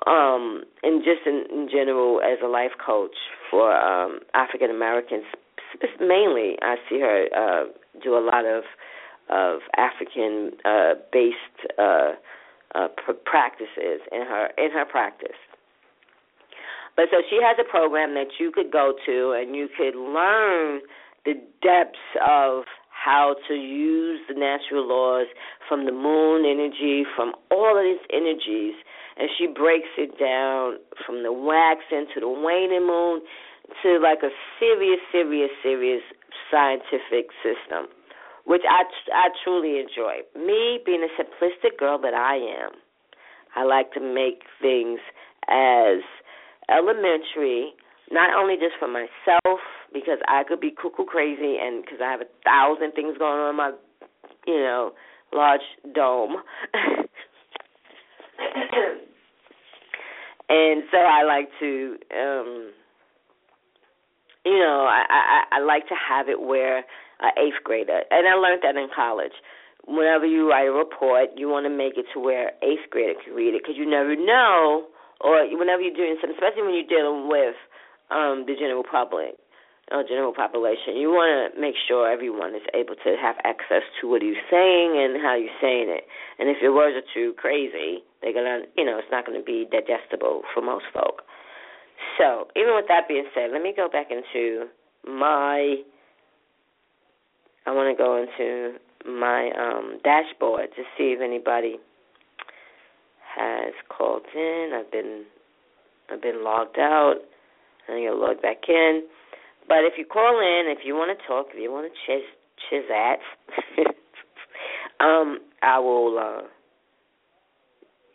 um 0.06 0.64
and 0.82 1.04
just 1.04 1.20
in, 1.26 1.44
in 1.52 1.68
general 1.70 2.22
as 2.24 2.38
a 2.42 2.48
life 2.48 2.72
coach 2.84 3.14
for 3.50 3.76
um 3.76 4.20
African 4.34 4.70
Americans. 4.70 5.24
Mainly, 6.00 6.56
I 6.62 6.76
see 6.88 6.98
her 6.98 7.26
uh, 7.30 7.64
do 8.02 8.16
a 8.16 8.24
lot 8.24 8.44
of 8.44 8.64
of 9.30 9.60
African 9.76 10.52
uh, 10.64 10.94
based 11.12 11.70
uh, 11.78 12.12
uh, 12.74 12.88
pr- 12.96 13.18
practices 13.24 14.00
in 14.12 14.22
her 14.22 14.50
in 14.58 14.70
her 14.72 14.84
practice. 14.84 15.38
But 16.96 17.06
so 17.10 17.22
she 17.30 17.38
has 17.42 17.56
a 17.58 17.68
program 17.68 18.14
that 18.14 18.38
you 18.38 18.50
could 18.50 18.70
go 18.70 18.94
to 19.06 19.32
and 19.32 19.54
you 19.54 19.68
could 19.76 19.96
learn 19.96 20.80
the 21.24 21.34
depths 21.62 21.98
of 22.26 22.64
how 22.90 23.36
to 23.48 23.54
use 23.54 24.20
the 24.28 24.34
natural 24.34 24.86
laws 24.86 25.26
from 25.68 25.86
the 25.86 25.92
moon 25.92 26.44
energy, 26.44 27.04
from 27.16 27.32
all 27.50 27.78
of 27.78 27.84
these 27.84 28.04
energies, 28.12 28.74
and 29.16 29.30
she 29.38 29.46
breaks 29.46 29.88
it 29.96 30.18
down 30.18 30.76
from 31.06 31.22
the 31.22 31.32
waxing 31.32 32.06
to 32.12 32.20
the 32.20 32.28
waning 32.28 32.86
moon 32.86 33.22
to 33.82 33.98
like 34.02 34.18
a 34.22 34.30
serious, 34.58 35.00
serious, 35.12 35.50
serious 35.62 36.02
scientific 36.50 37.30
system 37.40 37.88
which 38.50 38.62
I 38.68 38.82
I 39.14 39.28
truly 39.44 39.78
enjoy. 39.78 40.26
Me 40.34 40.80
being 40.84 41.06
a 41.06 41.22
simplistic 41.22 41.78
girl 41.78 42.00
that 42.00 42.14
I 42.14 42.34
am, 42.34 42.72
I 43.54 43.62
like 43.62 43.92
to 43.92 44.00
make 44.00 44.42
things 44.60 44.98
as 45.46 46.02
elementary, 46.68 47.74
not 48.10 48.36
only 48.36 48.56
just 48.56 48.74
for 48.80 48.88
myself 48.88 49.60
because 49.92 50.18
I 50.26 50.42
could 50.42 50.60
be 50.60 50.72
cuckoo 50.72 51.04
crazy 51.04 51.58
and 51.62 51.84
because 51.84 52.00
I 52.04 52.10
have 52.10 52.22
a 52.22 52.26
thousand 52.44 52.90
things 52.94 53.16
going 53.18 53.38
on 53.38 53.50
in 53.50 53.56
my, 53.56 53.70
you 54.48 54.58
know, 54.58 54.94
large 55.32 55.60
dome. 55.94 56.42
and 60.48 60.82
so 60.90 60.98
I 60.98 61.22
like 61.22 61.50
to 61.60 61.96
um 62.18 62.72
you 64.44 64.58
know, 64.58 64.88
I, 64.90 65.04
I 65.08 65.44
I 65.52 65.60
like 65.60 65.86
to 65.86 65.94
have 65.94 66.28
it 66.28 66.40
where 66.40 66.84
an 67.20 67.32
eighth 67.36 67.62
grader, 67.64 68.02
and 68.10 68.26
I 68.26 68.34
learned 68.34 68.62
that 68.62 68.76
in 68.76 68.88
college. 68.94 69.34
Whenever 69.86 70.26
you 70.26 70.48
write 70.48 70.68
a 70.68 70.72
report, 70.72 71.30
you 71.36 71.48
want 71.48 71.64
to 71.64 71.72
make 71.72 71.96
it 71.96 72.04
to 72.12 72.20
where 72.20 72.52
eighth 72.62 72.90
grader 72.90 73.14
can 73.24 73.34
read 73.34 73.54
it 73.54 73.62
because 73.62 73.76
you 73.76 73.88
never 73.88 74.14
know, 74.14 74.86
or 75.20 75.44
whenever 75.56 75.80
you're 75.80 75.96
doing 75.96 76.16
something, 76.20 76.36
especially 76.36 76.62
when 76.62 76.76
you're 76.76 76.88
dealing 76.88 77.28
with 77.28 77.56
um, 78.10 78.44
the 78.46 78.54
general 78.54 78.84
public 78.84 79.40
or 79.90 80.04
general 80.06 80.32
population, 80.32 80.94
you 80.94 81.10
want 81.10 81.32
to 81.32 81.60
make 81.60 81.74
sure 81.88 82.06
everyone 82.06 82.54
is 82.54 82.62
able 82.74 82.94
to 83.02 83.18
have 83.18 83.34
access 83.42 83.82
to 84.00 84.08
what 84.08 84.22
you're 84.22 84.38
saying 84.50 84.94
and 84.94 85.18
how 85.18 85.34
you're 85.34 85.58
saying 85.60 85.90
it. 85.90 86.06
And 86.38 86.48
if 86.48 86.62
your 86.62 86.74
words 86.74 86.94
are 86.94 87.06
too 87.12 87.34
crazy, 87.36 88.04
they're 88.22 88.32
gonna, 88.32 88.70
you 88.76 88.84
know, 88.84 88.98
it's 88.98 89.10
not 89.10 89.26
to 89.26 89.42
be 89.42 89.66
digestible 89.66 90.42
for 90.54 90.62
most 90.62 90.86
folk. 90.94 91.26
So, 92.18 92.48
even 92.54 92.74
with 92.74 92.86
that 92.88 93.08
being 93.08 93.26
said, 93.34 93.50
let 93.52 93.62
me 93.62 93.74
go 93.74 93.88
back 93.88 94.08
into 94.10 94.70
my 95.04 95.82
I 97.66 97.72
want 97.72 97.96
to 97.96 98.02
go 98.02 98.16
into 98.16 98.78
my 99.06 99.50
um, 99.58 99.98
dashboard 100.04 100.68
to 100.76 100.82
see 100.96 101.12
if 101.16 101.20
anybody 101.20 101.76
has 103.36 103.72
called 103.88 104.22
in. 104.34 104.72
I've 104.74 104.90
been 104.90 105.24
I've 106.10 106.22
been 106.22 106.42
logged 106.42 106.78
out. 106.78 107.16
I'm 107.88 108.04
gonna 108.04 108.16
log 108.20 108.42
back 108.42 108.68
in. 108.68 109.02
But 109.68 109.78
if 109.84 109.94
you 109.98 110.04
call 110.04 110.40
in, 110.40 110.70
if 110.70 110.84
you 110.84 110.94
want 110.94 111.16
to 111.16 111.26
talk, 111.26 111.46
if 111.54 111.60
you 111.60 111.70
want 111.70 111.90
to 111.92 111.98
chiz 112.06 112.24
chizat, 112.70 113.16
um, 115.00 115.38
I 115.62 115.78
will. 115.78 116.18
uh 116.18 116.46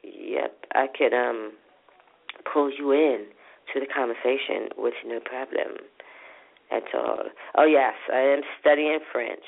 Yep, 0.03 0.65
I 0.75 0.85
could 0.95 1.13
um 1.13 1.53
pull 2.53 2.71
you 2.71 2.91
in 2.91 3.25
to 3.73 3.79
the 3.79 3.87
conversation 3.87 4.69
with 4.77 4.93
no 5.05 5.19
problem. 5.19 5.77
That's 6.71 6.91
all. 6.93 7.23
Oh 7.57 7.65
yes, 7.65 7.93
I 8.11 8.19
am 8.19 8.41
studying 8.59 8.99
French. 9.11 9.45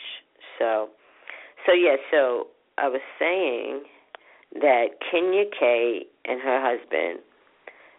So, 0.60 0.90
so 1.66 1.74
yeah. 1.74 1.96
So 2.12 2.48
I 2.78 2.88
was 2.88 3.02
saying 3.20 3.84
that 4.54 5.00
Kenya 5.12 5.44
K 5.60 6.06
and 6.26 6.42
her 6.42 6.60
husband 6.62 7.20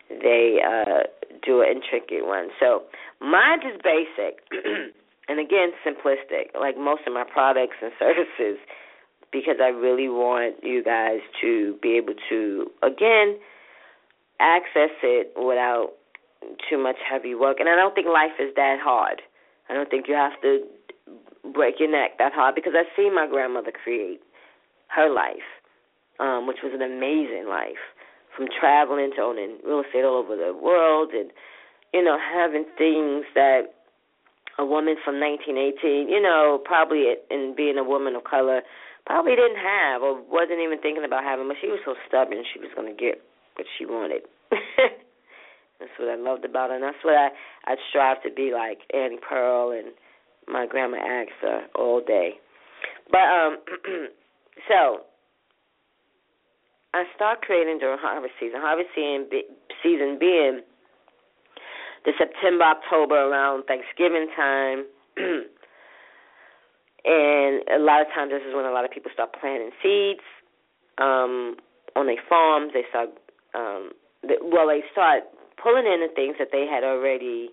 they 0.08 0.58
uh 0.64 1.02
do 1.44 1.60
an 1.62 1.68
intricate 1.76 2.26
one. 2.26 2.48
So 2.58 2.82
mine 3.20 3.60
is 3.60 3.80
basic, 3.82 4.40
and 5.28 5.38
again 5.38 5.70
simplistic, 5.87 6.58
like 6.58 6.76
most 6.76 7.02
of 7.06 7.12
my 7.12 7.25
products 7.30 7.76
and 7.82 7.92
services, 7.98 8.58
because 9.32 9.56
I 9.62 9.68
really 9.68 10.08
want 10.08 10.56
you 10.62 10.82
guys 10.82 11.20
to 11.42 11.76
be 11.82 11.96
able 11.96 12.14
to 12.30 12.66
again 12.82 13.38
access 14.40 14.94
it 15.02 15.32
without 15.37 15.92
too 16.68 16.78
much 16.78 16.97
heavy 17.02 17.35
work. 17.35 17.61
And 17.61 17.68
I 17.68 17.76
don't 17.76 17.95
think 17.95 18.07
life 18.07 18.37
is 18.38 18.54
that 18.57 18.78
hard. 18.80 19.23
I 19.68 19.75
don't 19.75 19.90
think 19.90 20.07
you 20.09 20.14
have 20.14 20.40
to 20.42 20.64
break 21.52 21.76
your 21.78 21.90
neck 21.90 22.18
that 22.18 22.33
hard 22.33 22.54
because 22.54 22.73
I 22.76 22.85
see 22.97 23.11
my 23.11 23.26
grandmother 23.28 23.73
create 23.73 24.21
her 24.88 25.12
life, 25.12 25.49
um, 26.21 26.47
which 26.47 26.59
was 26.62 26.73
an 26.75 26.83
amazing 26.83 27.47
life, 27.49 27.83
from 28.37 28.47
traveling 28.49 29.11
to 29.16 29.23
owning 29.23 29.59
real 29.64 29.83
estate 29.85 30.04
all 30.04 30.16
over 30.16 30.37
the 30.37 30.54
world 30.54 31.11
and, 31.12 31.30
you 31.92 32.02
know, 32.02 32.18
having 32.18 32.64
things 32.76 33.25
that 33.35 33.75
a 34.59 34.66
woman 34.66 34.97
from 35.04 35.21
1918, 35.21 36.09
you 36.09 36.21
know, 36.21 36.61
probably 36.64 37.14
in 37.30 37.54
being 37.57 37.78
a 37.78 37.85
woman 37.85 38.16
of 38.16 38.25
color, 38.25 38.62
probably 39.07 39.37
didn't 39.37 39.59
have 39.59 40.02
or 40.02 40.21
wasn't 40.21 40.61
even 40.61 40.80
thinking 40.80 41.04
about 41.04 41.23
having, 41.23 41.47
but 41.47 41.57
she 41.61 41.68
was 41.68 41.78
so 41.85 41.95
stubborn 42.07 42.42
she 42.52 42.59
was 42.59 42.68
going 42.75 42.90
to 42.90 42.99
get 42.99 43.23
what 43.54 43.66
she 43.78 43.87
wanted. 43.87 44.23
That's 45.80 45.92
what 45.99 46.08
I 46.11 46.16
loved 46.16 46.44
about 46.44 46.70
her, 46.70 46.76
and 46.76 46.85
that's 46.85 47.04
what 47.04 47.14
I 47.14 47.28
I 47.66 47.76
strive 47.88 48.23
to 48.23 48.30
be 48.30 48.52
like 48.52 48.78
Annie 48.92 49.18
Pearl 49.18 49.70
and 49.70 49.94
my 50.49 50.66
grandma 50.66 50.99
Agsa 50.99 51.66
all 51.75 52.00
day. 52.04 52.40
But 53.11 53.18
um, 53.18 53.58
so 54.68 55.02
I 56.94 57.04
start 57.14 57.42
creating 57.42 57.78
during 57.78 57.99
harvest 58.00 58.35
season. 58.40 58.61
Harvest 58.61 58.88
season, 58.94 59.28
season 59.82 60.16
being 60.18 60.62
the 62.04 62.12
September 62.18 62.64
October 62.64 63.28
around 63.28 63.64
Thanksgiving 63.64 64.28
time. 64.35 64.85
and 67.04 67.62
a 67.68 67.78
lot 67.78 68.00
of 68.00 68.08
times 68.14 68.32
this 68.32 68.42
is 68.49 68.54
when 68.54 68.64
a 68.64 68.73
lot 68.73 68.85
of 68.85 68.90
people 68.90 69.11
start 69.12 69.35
planting 69.38 69.70
seeds 69.82 70.25
um, 70.99 71.56
on 71.94 72.06
their 72.06 72.23
farms. 72.28 72.73
They 72.73 72.85
start, 72.88 73.11
um, 73.54 73.90
they, 74.26 74.37
well, 74.42 74.66
they 74.66 74.82
start 74.90 75.25
pulling 75.62 75.86
in 75.86 76.00
the 76.00 76.12
things 76.14 76.36
that 76.38 76.48
they 76.52 76.66
had 76.66 76.84
already 76.84 77.50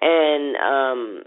and 0.00 0.56
um, 0.56 1.22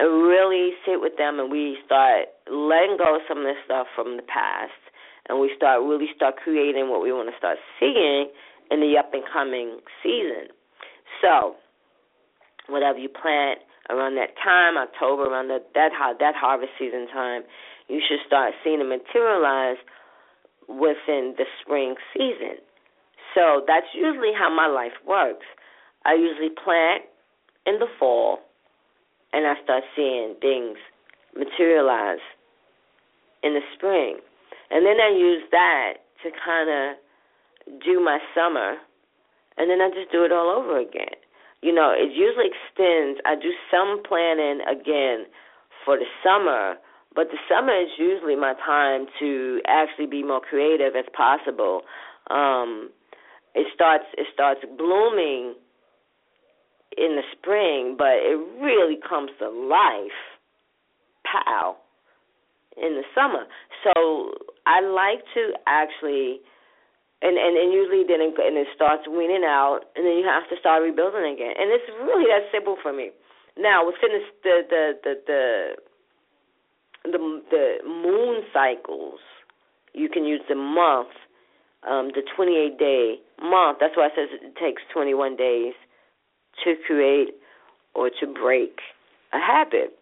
really 0.00 0.72
sit 0.86 1.00
with 1.00 1.16
them, 1.18 1.38
and 1.40 1.50
we 1.50 1.76
start 1.84 2.32
letting 2.48 2.96
go 2.96 3.16
of 3.16 3.22
some 3.28 3.38
of 3.38 3.44
the 3.44 3.58
stuff 3.64 3.86
from 3.94 4.16
the 4.16 4.24
past, 4.24 4.80
and 5.28 5.40
we 5.40 5.52
start 5.56 5.82
really 5.82 6.08
start 6.16 6.36
creating 6.36 6.88
what 6.88 7.02
we 7.02 7.12
want 7.12 7.28
to 7.28 7.36
start 7.36 7.58
seeing 7.78 8.30
in 8.70 8.80
the 8.80 8.96
up 8.98 9.12
and 9.12 9.24
coming 9.30 9.80
season. 10.02 10.48
So 11.20 11.56
whatever 12.68 12.98
you 12.98 13.08
plant 13.08 13.60
around 13.90 14.16
that 14.16 14.36
time, 14.42 14.76
October, 14.76 15.28
around 15.28 15.48
that 15.48 15.68
that 15.74 15.92
that 15.92 16.34
harvest 16.34 16.72
season 16.78 17.08
time, 17.12 17.42
you 17.88 18.00
should 18.00 18.20
start 18.26 18.54
seeing 18.64 18.80
it 18.80 18.88
materialize 18.88 19.76
within 20.68 21.34
the 21.36 21.44
spring 21.60 21.94
season. 22.12 22.60
So 23.34 23.62
that's 23.66 23.86
usually 23.94 24.32
how 24.36 24.54
my 24.54 24.66
life 24.66 24.96
works. 25.06 25.46
I 26.04 26.14
usually 26.14 26.50
plant 26.50 27.04
in 27.66 27.78
the 27.78 27.88
fall 27.98 28.40
and 29.32 29.46
I 29.46 29.54
start 29.62 29.84
seeing 29.96 30.34
things 30.40 30.78
materialize 31.36 32.24
in 33.42 33.54
the 33.54 33.60
spring. 33.76 34.18
And 34.70 34.84
then 34.84 35.00
I 35.00 35.10
use 35.10 35.42
that 35.50 35.94
to 36.22 36.30
kind 36.44 36.68
of 36.68 37.80
do 37.84 38.00
my 38.02 38.18
summer 38.34 38.76
and 39.56 39.68
then 39.68 39.80
I 39.80 39.90
just 39.90 40.12
do 40.12 40.24
it 40.24 40.32
all 40.32 40.50
over 40.50 40.78
again. 40.78 41.18
You 41.62 41.74
know, 41.74 41.90
it 41.90 42.14
usually 42.14 42.46
extends. 42.46 43.20
I 43.26 43.34
do 43.34 43.50
some 43.70 44.02
planning 44.06 44.60
again 44.62 45.26
for 45.84 45.98
the 45.98 46.06
summer 46.22 46.76
but 47.18 47.34
the 47.34 47.42
summer 47.50 47.74
is 47.74 47.90
usually 47.98 48.36
my 48.36 48.54
time 48.64 49.06
to 49.18 49.58
actually 49.66 50.06
be 50.06 50.22
more 50.22 50.38
creative 50.38 50.94
as 50.94 51.04
possible. 51.10 51.82
Um, 52.30 52.94
it 53.58 53.66
starts 53.74 54.04
it 54.14 54.28
starts 54.32 54.60
blooming 54.78 55.58
in 56.94 57.18
the 57.18 57.26
spring, 57.34 57.96
but 57.98 58.22
it 58.22 58.38
really 58.62 59.02
comes 59.02 59.34
to 59.40 59.50
life, 59.50 60.14
pow, 61.26 61.74
in 62.80 62.94
the 62.94 63.02
summer. 63.18 63.50
So 63.82 64.38
I 64.62 64.78
like 64.78 65.26
to 65.34 65.58
actually, 65.66 66.38
and 67.18 67.34
and, 67.34 67.58
and 67.58 67.74
usually 67.74 68.06
then 68.06 68.22
it, 68.22 68.38
and 68.38 68.54
it 68.54 68.70
starts 68.76 69.10
weaning 69.10 69.42
out, 69.42 69.90
and 69.96 70.06
then 70.06 70.22
you 70.22 70.24
have 70.24 70.46
to 70.54 70.56
start 70.62 70.84
rebuilding 70.86 71.34
again. 71.34 71.50
And 71.58 71.66
it's 71.74 71.90
really 71.98 72.30
that 72.30 72.46
simple 72.54 72.78
for 72.80 72.92
me. 72.92 73.10
Now 73.58 73.82
within 73.84 74.14
the 74.14 74.22
the 74.46 74.54
the 74.70 74.84
the, 75.02 75.14
the 75.26 75.42
the 77.04 77.42
the 77.50 77.76
moon 77.86 78.42
cycles. 78.52 79.20
You 79.94 80.08
can 80.08 80.24
use 80.24 80.40
the 80.48 80.54
month, 80.54 81.08
um, 81.88 82.08
the 82.14 82.22
28 82.36 82.78
day 82.78 83.16
month. 83.42 83.78
That's 83.80 83.96
why 83.96 84.06
it 84.06 84.12
says 84.14 84.28
it 84.40 84.54
takes 84.56 84.82
21 84.92 85.36
days 85.36 85.74
to 86.64 86.74
create 86.86 87.34
or 87.94 88.10
to 88.20 88.26
break 88.26 88.78
a 89.32 89.38
habit. 89.40 89.98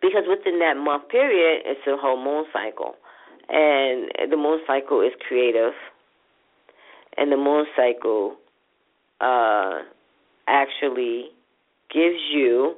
Because 0.00 0.24
within 0.28 0.58
that 0.58 0.76
month 0.76 1.08
period, 1.08 1.62
it's 1.64 1.80
a 1.86 1.96
whole 1.96 2.22
moon 2.22 2.46
cycle. 2.52 2.96
And 3.48 4.10
the 4.30 4.36
moon 4.36 4.60
cycle 4.66 5.00
is 5.02 5.12
creative. 5.28 5.72
And 7.16 7.30
the 7.30 7.36
moon 7.36 7.66
cycle 7.76 8.36
uh, 9.20 9.82
actually 10.48 11.26
gives 11.92 12.18
you 12.32 12.74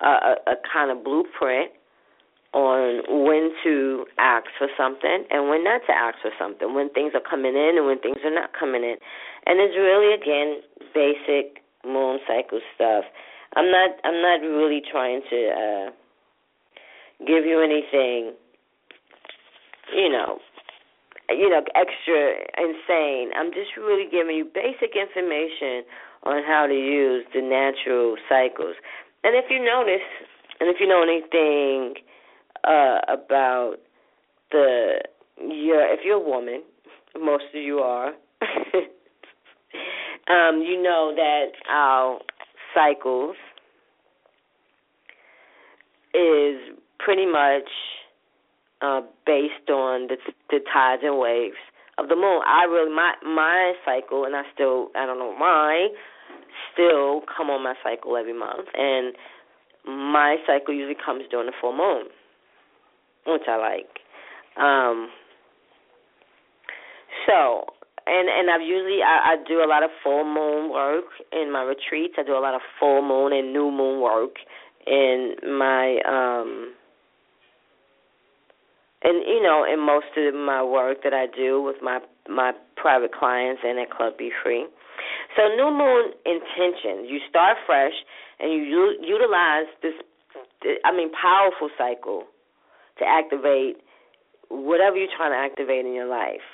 a, 0.00 0.06
a, 0.06 0.34
a 0.46 0.54
kind 0.72 0.90
of 0.90 1.04
blueprint 1.04 1.70
on 2.54 3.02
when 3.26 3.50
to 3.66 4.06
ask 4.16 4.46
for 4.56 4.70
something 4.78 5.26
and 5.28 5.50
when 5.50 5.66
not 5.66 5.82
to 5.90 5.92
ask 5.92 6.16
for 6.22 6.30
something, 6.38 6.72
when 6.72 6.88
things 6.94 7.10
are 7.12 7.26
coming 7.28 7.58
in 7.58 7.74
and 7.76 7.84
when 7.84 7.98
things 7.98 8.22
are 8.24 8.32
not 8.32 8.54
coming 8.54 8.86
in. 8.86 8.94
And 9.44 9.58
it's 9.58 9.74
really 9.74 10.14
again 10.14 10.62
basic 10.94 11.66
moon 11.82 12.22
cycle 12.26 12.62
stuff. 12.74 13.04
I'm 13.58 13.70
not 13.74 13.98
I'm 14.06 14.22
not 14.22 14.40
really 14.46 14.80
trying 14.86 15.20
to 15.28 15.38
uh 15.50 15.86
give 17.26 17.44
you 17.44 17.58
anything 17.58 18.38
you 19.90 20.08
know 20.08 20.38
you 21.30 21.50
know 21.50 21.60
extra 21.74 22.38
insane. 22.54 23.34
I'm 23.34 23.50
just 23.50 23.74
really 23.76 24.06
giving 24.06 24.38
you 24.38 24.46
basic 24.46 24.94
information 24.94 25.82
on 26.22 26.42
how 26.46 26.66
to 26.70 26.74
use 26.74 27.26
the 27.34 27.42
natural 27.42 28.14
cycles. 28.30 28.78
And 29.24 29.34
if 29.34 29.50
you 29.50 29.58
notice 29.58 30.06
and 30.60 30.70
if 30.70 30.76
you 30.78 30.86
know 30.86 31.02
anything 31.02 31.98
uh, 32.66 33.00
about 33.08 33.76
the 34.50 35.00
your 35.38 35.92
if 35.92 36.00
you're 36.04 36.16
a 36.16 36.20
woman, 36.20 36.62
most 37.20 37.44
of 37.54 37.62
you 37.62 37.78
are. 37.78 38.08
um, 40.28 40.62
you 40.62 40.82
know 40.82 41.12
that 41.14 41.52
our 41.70 42.18
cycles 42.74 43.36
is 46.14 46.60
pretty 46.98 47.26
much 47.26 47.68
uh, 48.80 49.00
based 49.26 49.68
on 49.68 50.08
the 50.08 50.16
the 50.50 50.60
tides 50.72 51.02
and 51.04 51.18
waves 51.18 51.56
of 51.98 52.08
the 52.08 52.16
moon. 52.16 52.40
I 52.46 52.64
really 52.64 52.94
my 52.94 53.14
my 53.24 53.74
cycle, 53.84 54.24
and 54.24 54.34
I 54.34 54.42
still 54.54 54.88
I 54.96 55.06
don't 55.06 55.18
know 55.18 55.34
why, 55.36 55.88
still 56.72 57.22
come 57.36 57.50
on 57.50 57.62
my 57.62 57.74
cycle 57.82 58.16
every 58.16 58.38
month, 58.38 58.68
and 58.74 59.14
my 59.86 60.36
cycle 60.46 60.72
usually 60.72 60.96
comes 61.04 61.24
during 61.30 61.46
the 61.46 61.52
full 61.60 61.76
moon 61.76 62.06
which 63.26 63.42
I 63.48 63.56
like. 63.56 63.90
Um, 64.56 65.08
so, 67.26 67.64
and 68.06 68.28
and 68.28 68.50
I've 68.50 68.66
usually 68.66 69.02
I, 69.02 69.34
I 69.34 69.36
do 69.48 69.62
a 69.64 69.68
lot 69.68 69.82
of 69.82 69.90
full 70.02 70.24
moon 70.24 70.70
work 70.70 71.04
in 71.32 71.52
my 71.52 71.62
retreats. 71.62 72.14
I 72.18 72.22
do 72.22 72.36
a 72.36 72.42
lot 72.42 72.54
of 72.54 72.60
full 72.78 73.02
moon 73.02 73.32
and 73.32 73.52
new 73.52 73.70
moon 73.70 74.00
work 74.00 74.36
in 74.86 75.36
my 75.42 75.98
um 76.04 76.74
and 79.02 79.24
you 79.26 79.42
know 79.42 79.64
in 79.64 79.80
most 79.80 80.12
of 80.16 80.34
my 80.34 80.62
work 80.62 80.98
that 81.04 81.14
I 81.14 81.26
do 81.26 81.62
with 81.62 81.76
my 81.82 82.00
my 82.28 82.52
private 82.76 83.12
clients 83.12 83.62
and 83.64 83.78
at 83.78 83.90
Club 83.90 84.18
Be 84.18 84.30
Free. 84.42 84.66
So 85.36 85.48
new 85.56 85.70
moon 85.72 86.12
intentions. 86.24 87.08
You 87.08 87.20
start 87.28 87.56
fresh 87.66 87.94
and 88.38 88.52
you 88.52 88.96
utilize 89.00 89.66
this 89.82 89.94
I 90.84 90.94
mean 90.94 91.10
powerful 91.12 91.70
cycle 91.78 92.24
to 92.98 93.04
activate 93.04 93.78
whatever 94.48 94.96
you're 94.96 95.12
trying 95.16 95.32
to 95.32 95.38
activate 95.38 95.84
in 95.86 95.94
your 95.94 96.06
life. 96.08 96.44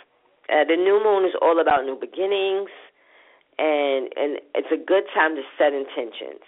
Uh, 0.48 0.64
the 0.64 0.76
new 0.76 1.00
moon 1.02 1.24
is 1.24 1.34
all 1.40 1.60
about 1.60 1.84
new 1.84 1.96
beginnings, 1.98 2.70
and 3.58 4.08
and 4.16 4.38
it's 4.54 4.72
a 4.72 4.76
good 4.76 5.04
time 5.14 5.36
to 5.36 5.42
set 5.58 5.72
intentions. 5.72 6.42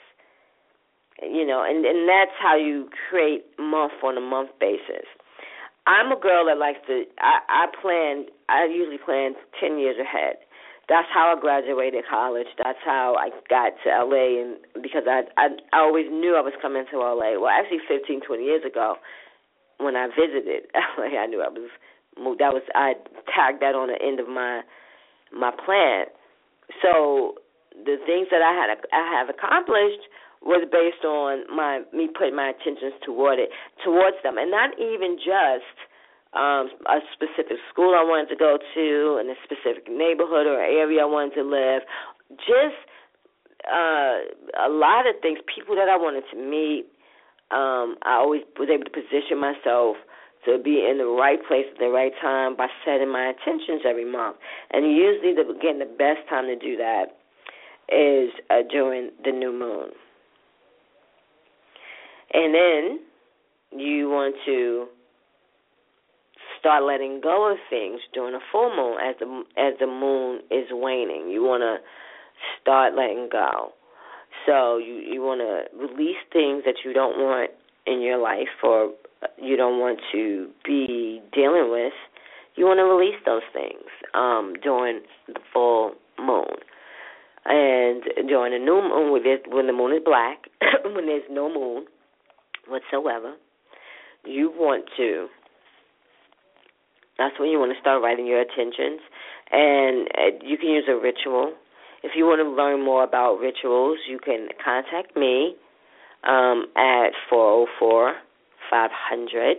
You 1.23 1.47
know, 1.47 1.63
and 1.63 1.85
and 1.85 2.09
that's 2.09 2.35
how 2.41 2.57
you 2.57 2.89
create 3.09 3.45
month 3.59 3.93
on 4.03 4.17
a 4.17 4.21
month 4.21 4.51
basis. 4.59 5.07
I'm 5.87 6.11
a 6.11 6.19
girl 6.19 6.47
that 6.47 6.59
likes 6.59 6.79
to. 6.87 7.05
I, 7.21 7.39
I 7.49 7.67
plan. 7.81 8.27
I 8.49 8.65
usually 8.67 8.99
plan 8.99 9.35
ten 9.61 9.79
years 9.79 9.97
ahead. 10.01 10.37
that's 10.89 11.09
how 11.13 11.35
I 11.37 11.41
graduated 11.41 12.05
college. 12.11 12.49
That's 12.59 12.79
how 12.85 13.15
I 13.19 13.31
got 13.49 13.73
to 13.85 13.89
LA, 14.05 14.43
and 14.43 14.57
because 14.83 15.05
I 15.07 15.23
I, 15.37 15.49
I 15.73 15.79
always 15.79 16.07
knew 16.11 16.35
I 16.35 16.41
was 16.41 16.55
coming 16.61 16.85
to 16.91 16.99
LA. 16.99 17.39
Well, 17.39 17.51
actually, 17.51 17.81
15, 17.87 18.21
20 18.27 18.43
years 18.45 18.65
ago, 18.65 18.97
when 19.85 19.97
I 19.97 20.09
visited 20.09 20.71
LA, 20.99 21.19
I 21.19 21.27
knew 21.27 21.43
I 21.43 21.49
was. 21.49 21.71
That 22.39 22.53
was 22.53 22.63
I 22.75 22.95
tagged 23.35 23.63
that 23.63 23.75
on 23.75 23.89
the 23.89 23.99
end 24.01 24.21
of 24.21 24.29
my 24.29 24.63
my 25.33 25.51
plan. 25.51 26.07
So 26.83 27.41
the 27.73 27.97
things 28.05 28.29
that 28.31 28.43
I 28.43 28.53
had 28.53 28.69
I 28.93 29.05
have 29.17 29.29
accomplished 29.29 30.05
was 30.43 30.67
based 30.69 31.05
on 31.07 31.47
my 31.55 31.83
me 31.93 32.09
putting 32.11 32.37
my 32.37 32.51
attentions 32.51 32.95
toward 33.05 33.39
it 33.39 33.51
towards 33.85 34.17
them, 34.23 34.39
and 34.39 34.51
not 34.51 34.75
even 34.79 35.17
just 35.17 35.77
um, 36.35 36.73
a 36.89 36.99
specific 37.13 37.61
school 37.71 37.95
I 37.95 38.03
wanted 38.03 38.29
to 38.33 38.37
go 38.37 38.57
to, 38.57 38.87
in 39.21 39.29
a 39.29 39.39
specific 39.45 39.89
neighborhood 39.89 40.49
or 40.49 40.61
area 40.61 41.03
I 41.03 41.09
wanted 41.09 41.37
to 41.37 41.45
live. 41.45 41.83
Just 42.41 42.81
uh, 43.69 44.67
a 44.67 44.71
lot 44.71 45.07
of 45.07 45.21
things, 45.23 45.39
people 45.47 45.77
that 45.77 45.89
I 45.89 45.97
wanted 45.97 46.25
to 46.33 46.37
meet. 46.37 46.89
Um, 47.51 47.97
I 48.03 48.17
always 48.17 48.43
was 48.59 48.69
able 48.73 48.85
to 48.85 48.91
position 48.91 49.39
myself 49.39 49.97
to 50.47 50.59
be 50.63 50.87
in 50.89 50.99
the 50.99 51.07
right 51.07 51.39
place 51.47 51.67
at 51.71 51.79
the 51.79 51.89
right 51.89 52.13
time 52.21 52.57
by 52.57 52.67
setting 52.85 53.13
my 53.13 53.33
intentions 53.33 53.83
every 53.89 54.11
month. 54.11 54.37
And 54.73 54.87
usually, 54.87 55.35
the, 55.35 55.49
again, 55.49 55.79
the 55.79 55.87
best 55.87 56.27
time 56.29 56.47
to 56.47 56.57
do 56.57 56.77
that 56.77 57.17
is 57.89 58.31
uh, 58.51 58.63
during 58.71 59.11
the 59.25 59.31
new 59.31 59.53
moon. 59.53 59.91
And 62.33 62.55
then 62.55 63.01
you 63.79 64.09
want 64.09 64.35
to 64.47 64.87
start 66.59 66.85
letting 66.85 67.21
go 67.21 67.51
of 67.51 67.59
things 67.69 68.01
during 68.15 68.35
a 68.35 68.41
full 68.51 68.75
moon 68.75 68.97
as 69.03 69.17
the 69.19 69.43
as 69.61 69.75
the 69.81 69.87
moon 69.87 70.41
is 70.51 70.67
waning. 70.71 71.29
You 71.29 71.43
want 71.43 71.63
to 71.63 71.77
start 72.61 72.95
letting 72.95 73.29
go. 73.31 73.73
So 74.47 74.79
you 74.79 74.95
you 74.95 75.23
want 75.23 75.41
to 75.41 75.77
release 75.77 76.17
things 76.33 76.63
that 76.65 76.77
you 76.85 76.93
don't 76.93 77.19
want 77.19 77.51
in 77.87 78.01
your 78.01 78.19
life 78.19 78.49
or 78.63 78.93
you 79.41 79.57
don't 79.57 79.79
want 79.79 80.01
to 80.13 80.49
be 80.65 81.21
dealing 81.33 81.71
with. 81.71 81.93
You 82.55 82.67
want 82.67 82.79
to 82.79 82.85
release 82.85 83.21
those 83.25 83.43
things 83.53 83.89
um, 84.15 84.55
during 84.63 85.01
the 85.27 85.41
full 85.53 85.93
moon. 86.19 86.57
And 87.45 88.03
during 88.29 88.53
the 88.53 88.59
new 88.59 88.83
moon, 88.83 89.11
when 89.49 89.67
the 89.67 89.73
moon 89.73 89.97
is 89.97 90.03
black, 90.05 90.45
when 90.85 91.07
there's 91.07 91.23
no 91.31 91.53
moon 91.53 91.87
whatsoever, 92.69 93.35
you 94.25 94.53
want 94.55 94.85
to 94.97 95.29
that's 97.19 97.39
when 97.39 97.51
you 97.51 97.59
want 97.59 97.73
to 97.73 97.81
start 97.81 98.03
writing 98.03 98.27
your 98.27 98.41
intentions. 98.41 99.01
And 99.51 100.09
uh, 100.17 100.43
you 100.43 100.57
can 100.57 100.71
use 100.71 100.85
a 100.89 100.97
ritual. 100.97 101.53
If 102.03 102.13
you 102.17 102.25
want 102.25 102.41
to 102.41 102.51
learn 102.51 102.85
more 102.85 103.05
about 103.05 103.39
rituals, 103.39 103.99
you 104.09 104.19
can 104.19 104.49
contact 104.63 105.17
me 105.17 105.55
um, 106.25 106.67
at 106.77 107.11
404 107.31 108.15
500 108.71 109.57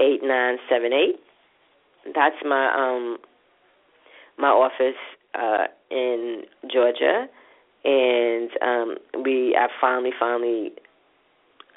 8978. 0.00 1.20
That's 2.14 2.36
my 2.44 2.72
um 2.72 3.18
my 4.38 4.48
office 4.48 4.98
uh 5.34 5.66
in 5.90 6.42
Georgia 6.72 7.26
and 7.84 8.50
um 8.62 8.96
we 9.24 9.56
I 9.56 9.66
finally 9.80 10.10
finally 10.18 10.72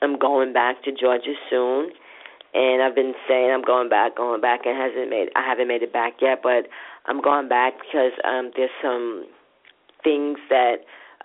I'm 0.01 0.17
going 0.17 0.53
back 0.53 0.83
to 0.83 0.91
Georgia 0.91 1.33
soon 1.49 1.91
and 2.53 2.81
I've 2.81 2.95
been 2.95 3.13
saying 3.27 3.51
I'm 3.51 3.63
going 3.63 3.89
back, 3.89 4.15
going 4.17 4.41
back, 4.41 4.61
and 4.65 4.77
hasn't 4.77 5.09
made 5.09 5.29
I 5.35 5.45
haven't 5.47 5.67
made 5.67 5.83
it 5.83 5.93
back 5.93 6.13
yet, 6.21 6.41
but 6.43 6.67
I'm 7.11 7.21
going 7.21 7.49
back 7.49 7.73
because 7.77 8.13
um 8.23 8.51
there's 8.55 8.71
some 8.81 9.25
things 10.01 10.37
that 10.49 10.75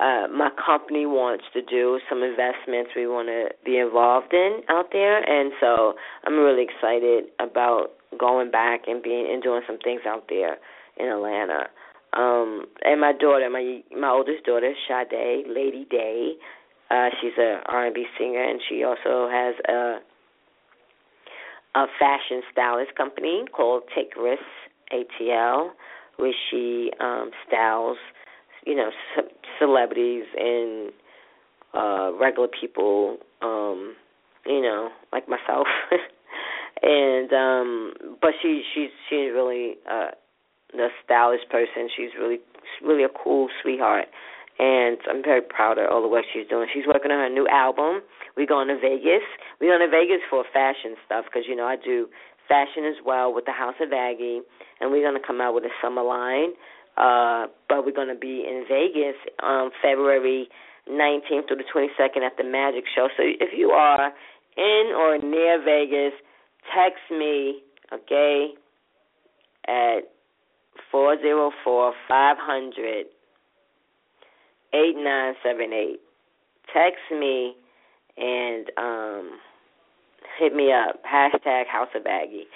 uh 0.00 0.26
my 0.26 0.50
company 0.58 1.06
wants 1.06 1.44
to 1.54 1.62
do, 1.62 2.00
some 2.08 2.24
investments 2.24 2.90
we 2.96 3.06
want 3.06 3.28
to 3.28 3.54
be 3.64 3.78
involved 3.78 4.34
in 4.34 4.62
out 4.68 4.86
there, 4.90 5.18
and 5.22 5.52
so 5.60 5.94
I'm 6.24 6.34
really 6.34 6.66
excited 6.66 7.26
about 7.38 7.90
going 8.18 8.50
back 8.50 8.88
and 8.88 9.00
being 9.00 9.30
and 9.32 9.40
doing 9.40 9.62
some 9.64 9.78
things 9.78 10.00
out 10.04 10.24
there 10.28 10.56
in 10.98 11.06
Atlanta. 11.06 11.68
Um 12.14 12.66
and 12.82 13.00
my 13.00 13.12
daughter, 13.12 13.48
my 13.48 13.82
my 13.96 14.10
oldest 14.10 14.44
daughter, 14.44 14.74
Sade, 14.88 15.46
Lady 15.46 15.86
Day, 15.88 16.32
uh 16.90 17.10
she's 17.20 17.38
a 17.38 17.60
R&B 17.66 18.06
singer 18.18 18.42
and 18.42 18.60
she 18.68 18.82
also 18.82 19.30
has 19.30 19.54
a 19.68 19.98
a 21.78 21.86
fashion 22.00 22.42
stylist 22.50 22.96
company 22.96 23.44
called 23.54 23.84
Take 23.94 24.16
Risks 24.16 24.66
ATL, 24.92 25.70
where 26.16 26.32
she 26.50 26.90
um, 27.00 27.30
styles, 27.46 27.98
you 28.66 28.74
know, 28.74 28.90
ce- 29.14 29.32
celebrities 29.58 30.24
and 30.38 30.92
uh, 31.74 32.12
regular 32.18 32.48
people, 32.48 33.18
um, 33.42 33.94
you 34.46 34.62
know, 34.62 34.90
like 35.12 35.28
myself. 35.28 35.66
and 36.82 37.32
um, 37.32 37.94
but 38.20 38.30
she 38.42 38.62
she's 38.74 38.90
she's 39.08 39.30
really 39.32 39.76
uh, 39.90 40.10
the 40.72 40.88
stylish 41.04 41.40
person. 41.50 41.88
She's 41.96 42.10
really 42.18 42.38
really 42.82 43.04
a 43.04 43.08
cool 43.08 43.48
sweetheart 43.62 44.06
and 44.58 44.98
I'm 45.08 45.22
very 45.22 45.42
proud 45.42 45.78
of 45.78 45.90
all 45.90 46.00
the 46.00 46.08
work 46.08 46.24
she's 46.32 46.48
doing. 46.48 46.68
She's 46.72 46.86
working 46.86 47.10
on 47.10 47.18
her 47.18 47.28
new 47.28 47.46
album. 47.48 48.00
We're 48.36 48.46
going 48.46 48.68
to 48.68 48.76
Vegas. 48.76 49.24
We're 49.60 49.76
going 49.76 49.84
to 49.88 49.92
Vegas 49.92 50.24
for 50.30 50.44
fashion 50.52 50.96
stuff 51.04 51.26
because 51.26 51.44
you 51.48 51.56
know 51.56 51.66
I 51.66 51.76
do 51.76 52.08
fashion 52.48 52.84
as 52.84 52.96
well 53.04 53.32
with 53.32 53.44
the 53.44 53.52
House 53.52 53.74
of 53.80 53.92
Aggie, 53.92 54.40
and 54.80 54.90
we're 54.90 55.02
going 55.02 55.20
to 55.20 55.26
come 55.26 55.40
out 55.40 55.54
with 55.54 55.64
a 55.64 55.74
summer 55.82 56.02
line. 56.02 56.50
Uh, 56.96 57.46
but 57.68 57.84
we're 57.84 57.92
going 57.92 58.08
to 58.08 58.18
be 58.18 58.46
in 58.48 58.64
Vegas 58.68 59.16
on 59.42 59.70
February 59.82 60.48
19th 60.88 61.48
through 61.48 61.58
the 61.58 61.68
22nd 61.74 62.24
at 62.24 62.36
the 62.38 62.44
Magic 62.44 62.84
Show. 62.94 63.08
So 63.16 63.22
if 63.22 63.50
you 63.54 63.70
are 63.70 64.12
in 64.56 64.92
or 64.96 65.18
near 65.18 65.62
Vegas, 65.62 66.18
text 66.74 67.02
me, 67.10 67.60
okay, 67.92 68.54
at 69.68 70.00
four 70.90 71.20
zero 71.20 71.50
four 71.64 71.92
five 72.08 72.36
hundred 72.38 73.06
eight 74.74 74.94
nine 74.96 75.34
seven 75.42 75.72
eight. 75.72 76.00
Text 76.72 77.02
me 77.10 77.54
and 78.16 78.70
um 78.76 79.30
hit 80.38 80.54
me 80.54 80.72
up 80.72 81.02
hashtag 81.04 81.66
House 81.66 81.88
of 81.94 82.06
Aggie 82.06 82.46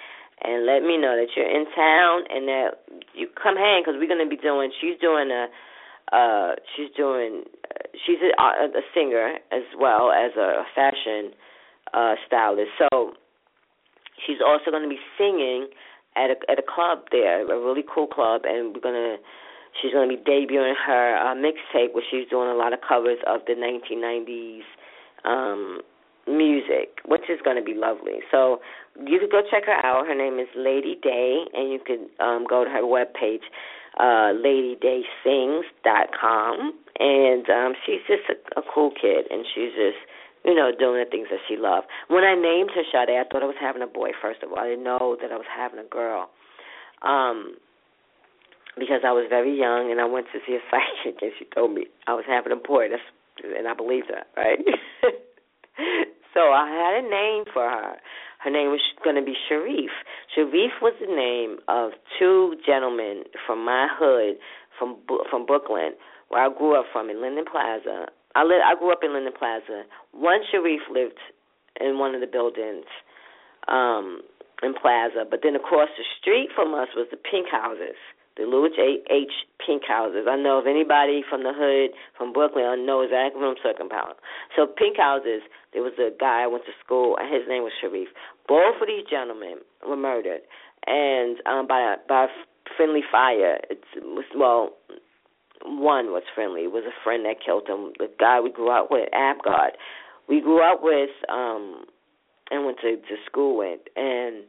and 0.43 0.65
let 0.65 0.83
me 0.83 0.97
know 0.97 1.17
that 1.17 1.29
you're 1.37 1.49
in 1.49 1.67
town 1.75 2.25
and 2.31 2.49
that 2.49 2.69
you 3.15 3.29
come 3.37 3.57
hang 3.57 3.83
because 3.83 3.99
we're 3.99 4.09
gonna 4.09 4.29
be 4.29 4.37
doing. 4.37 4.73
She's 4.81 4.99
doing 5.01 5.31
a 5.31 5.49
uh 6.15 6.55
she's 6.77 6.91
doing 6.97 7.45
she's 8.07 8.19
a, 8.23 8.43
a 8.43 8.85
singer 8.95 9.39
as 9.53 9.65
well 9.79 10.11
as 10.11 10.33
a 10.37 10.65
fashion 10.75 11.33
uh 11.93 12.15
stylist. 12.27 12.71
So 12.79 13.13
she's 14.27 14.39
also 14.45 14.71
to 14.85 14.89
be 14.89 15.03
singing 15.19 15.69
at 16.17 16.31
a 16.31 16.37
at 16.51 16.59
a 16.59 16.67
club 16.67 17.07
there, 17.13 17.43
a 17.43 17.59
really 17.59 17.85
cool 17.85 18.07
club, 18.07 18.43
and 18.45 18.75
we're 18.75 18.81
gonna 18.83 19.17
She's 19.81 19.93
to 20.09 20.17
be 20.17 20.23
debuting 20.23 20.75
her 20.87 21.17
uh, 21.17 21.35
mixtape 21.35 21.95
where 21.95 22.03
she's 22.11 22.29
doing 22.29 22.49
a 22.49 22.55
lot 22.55 22.73
of 22.73 22.81
covers 22.87 23.19
of 23.27 23.41
the 23.47 23.55
1990s 23.55 24.67
um, 25.25 25.81
music, 26.27 26.99
which 27.07 27.29
is 27.29 27.39
going 27.45 27.57
to 27.57 27.63
be 27.63 27.75
lovely. 27.75 28.21
So 28.31 28.61
you 28.97 29.19
could 29.19 29.31
go 29.31 29.43
check 29.51 29.67
her 29.67 29.85
out. 29.85 30.07
Her 30.07 30.15
name 30.15 30.39
is 30.39 30.49
Lady 30.57 30.95
Day, 31.03 31.45
and 31.55 31.73
you 31.73 31.81
could 31.85 32.09
um, 32.23 32.47
go 32.49 32.65
to 32.65 32.71
her 32.71 32.83
webpage, 32.83 33.43
uh, 33.99 34.33
ladydaysings.com. 34.39 36.75
And 36.99 37.49
um, 37.49 37.75
she's 37.87 38.03
just 38.07 38.29
a, 38.29 38.35
a 38.61 38.63
cool 38.73 38.91
kid, 38.91 39.27
and 39.31 39.47
she's 39.55 39.73
just 39.73 39.97
you 40.45 40.55
know, 40.55 40.71
doing 40.73 41.03
the 41.05 41.11
things 41.11 41.29
that 41.31 41.41
she 41.47 41.57
loves. 41.57 41.87
When 42.09 42.25
I 42.25 42.35
named 42.35 42.71
her 42.75 42.83
Sade, 42.91 43.11
I 43.11 43.25
thought 43.29 43.43
I 43.43 43.47
was 43.47 43.57
having 43.61 43.83
a 43.83 43.87
boy. 43.87 44.13
First 44.23 44.43
of 44.43 44.51
all, 44.51 44.59
I 44.59 44.71
didn't 44.71 44.85
know 44.85 45.17
that 45.21 45.31
I 45.31 45.37
was 45.37 45.45
having 45.55 45.79
a 45.79 45.85
girl. 45.85 46.31
Um, 47.03 47.57
because 48.79 49.03
I 49.05 49.13
was 49.13 49.27
very 49.29 49.55
young 49.57 49.91
and 49.91 50.01
I 50.01 50.07
went 50.07 50.29
to 50.33 50.39
see 50.47 50.55
a 50.55 50.61
psychic 50.71 51.21
and 51.21 51.33
she 51.39 51.45
told 51.55 51.75
me 51.75 51.87
I 52.07 52.15
was 52.15 52.25
having 52.27 52.53
a 52.53 52.57
boy. 52.57 52.89
That's 52.89 53.03
and 53.45 53.69
I 53.69 53.75
believed 53.75 54.09
her, 54.09 54.25
right? 54.37 54.59
so 56.41 56.53
I 56.53 56.69
had 56.73 57.05
a 57.05 57.09
name 57.09 57.45
for 57.53 57.69
her. 57.69 57.97
Her 58.41 58.51
name 58.51 58.73
was 58.73 58.81
going 59.05 59.17
to 59.17 59.23
be 59.23 59.37
Sharif. 59.49 59.91
Sharif 60.35 60.73
was 60.81 60.95
the 60.97 61.13
name 61.13 61.61
of 61.69 61.93
two 62.19 62.57
gentlemen 62.65 63.25
from 63.47 63.65
my 63.65 63.89
hood, 63.93 64.37
from 64.79 64.97
from 65.29 65.45
Brooklyn, 65.45 65.93
where 66.29 66.49
I 66.49 66.49
grew 66.49 66.79
up 66.79 66.87
from 66.93 67.11
in 67.11 67.21
Linden 67.21 67.45
Plaza. 67.45 68.09
I 68.35 68.45
lived, 68.45 68.65
I 68.65 68.79
grew 68.79 68.93
up 68.93 69.05
in 69.05 69.13
Linden 69.13 69.35
Plaza. 69.37 69.85
One 70.13 70.41
Sharif 70.51 70.81
lived 70.91 71.21
in 71.81 71.99
one 71.99 72.15
of 72.15 72.23
the 72.23 72.27
buildings 72.27 72.89
um 73.69 74.23
in 74.63 74.73
Plaza, 74.73 75.29
but 75.29 75.41
then 75.43 75.57
across 75.57 75.89
the 75.97 76.05
street 76.21 76.49
from 76.55 76.73
us 76.73 76.89
was 76.97 77.09
the 77.11 77.21
Pink 77.21 77.49
Houses 77.53 78.01
the 78.37 78.45
Louis 78.45 78.71
H. 79.11 79.33
Pink 79.65 79.83
houses. 79.87 80.27
I 80.29 80.37
know 80.37 80.59
if 80.59 80.67
anybody 80.67 81.23
from 81.29 81.43
the 81.43 81.53
hood, 81.55 81.91
from 82.17 82.33
Brooklyn, 82.33 82.65
I 82.65 82.77
know 82.77 83.03
exactly 83.03 83.41
what 83.41 83.51
I'm 83.51 83.63
talking 83.63 83.87
about. 83.87 84.17
So 84.57 84.67
Pink 84.67 84.97
houses, 84.97 85.43
there 85.73 85.83
was 85.83 85.93
a 85.99 86.11
guy 86.19 86.45
I 86.45 86.47
went 86.47 86.65
to 86.65 86.73
school, 86.85 87.17
and 87.19 87.33
his 87.33 87.43
name 87.49 87.63
was 87.63 87.73
Sharif. 87.81 88.09
Both 88.49 88.81
of 88.81 88.87
these 88.87 89.05
gentlemen 89.09 89.59
were 89.87 89.97
murdered, 89.97 90.41
and 90.87 91.37
um, 91.47 91.67
by 91.67 91.97
by 92.09 92.27
friendly 92.77 93.03
fire. 93.11 93.59
It's, 93.69 93.85
it 93.97 94.05
was 94.05 94.25
well, 94.37 94.71
one 95.65 96.07
was 96.07 96.23
friendly. 96.35 96.63
It 96.63 96.73
was 96.73 96.85
a 96.87 97.05
friend 97.05 97.25
that 97.27 97.45
killed 97.45 97.69
him. 97.69 97.93
The 97.99 98.09
guy 98.19 98.41
we 98.41 98.51
grew 98.51 98.71
up 98.71 98.91
with, 98.91 99.09
Abgard, 99.13 99.77
we 100.29 100.41
grew 100.41 100.63
up 100.63 100.81
with, 100.83 101.11
um, 101.29 101.85
and 102.51 102.65
went 102.65 102.79
to 102.81 102.97
to 102.97 103.17
school 103.27 103.59
with, 103.59 103.81
and 103.97 104.45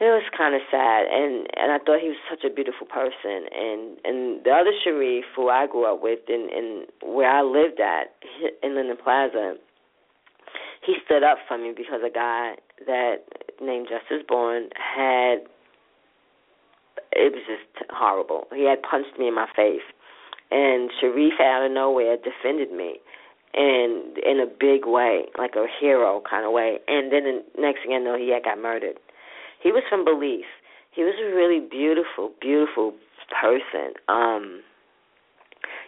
it 0.00 0.04
was 0.04 0.22
kind 0.36 0.54
of 0.54 0.62
sad. 0.70 1.06
And 1.10 1.46
and 1.56 1.72
I 1.72 1.78
thought 1.78 2.00
he 2.00 2.08
was 2.08 2.22
such 2.30 2.44
a 2.44 2.54
beautiful 2.54 2.86
person. 2.86 3.50
And 3.50 3.98
and 4.04 4.44
the 4.44 4.50
other 4.50 4.72
Sharif, 4.84 5.24
who 5.34 5.48
I 5.48 5.66
grew 5.66 5.84
up 5.84 6.02
with, 6.02 6.20
in 6.28 6.48
in 6.54 6.86
where 7.02 7.30
I 7.30 7.42
lived 7.42 7.80
at 7.80 8.14
in 8.62 8.74
Linden 8.74 8.96
Plaza, 8.96 9.56
he 10.84 10.96
stood 11.04 11.22
up 11.22 11.38
for 11.46 11.58
me 11.58 11.72
because 11.76 12.00
a 12.06 12.10
guy 12.10 12.54
that 12.86 13.26
named 13.60 13.88
Justice 13.90 14.24
Bourne 14.26 14.70
had 14.74 15.42
it 17.12 17.32
was 17.32 17.42
just 17.46 17.90
horrible. 17.90 18.46
He 18.54 18.64
had 18.64 18.82
punched 18.82 19.18
me 19.18 19.28
in 19.28 19.34
my 19.34 19.48
face, 19.56 19.86
and 20.50 20.90
Sharif 21.00 21.34
out 21.40 21.66
of 21.66 21.72
nowhere 21.72 22.16
defended 22.16 22.70
me, 22.70 23.00
and 23.54 24.18
in 24.18 24.38
a 24.38 24.46
big 24.46 24.86
way, 24.86 25.26
like 25.36 25.56
a 25.56 25.66
hero 25.80 26.22
kind 26.28 26.46
of 26.46 26.52
way. 26.52 26.78
And 26.86 27.12
then 27.12 27.24
the 27.24 27.42
next 27.60 27.82
thing 27.82 27.94
I 27.94 27.98
know, 27.98 28.16
he 28.16 28.30
had 28.30 28.44
got 28.44 28.60
murdered. 28.60 28.98
He 29.62 29.72
was 29.72 29.82
from 29.88 30.04
Belize. 30.04 30.48
He 30.94 31.02
was 31.02 31.14
a 31.20 31.34
really 31.34 31.60
beautiful, 31.60 32.32
beautiful 32.40 32.94
person. 33.40 33.94
Um, 34.08 34.62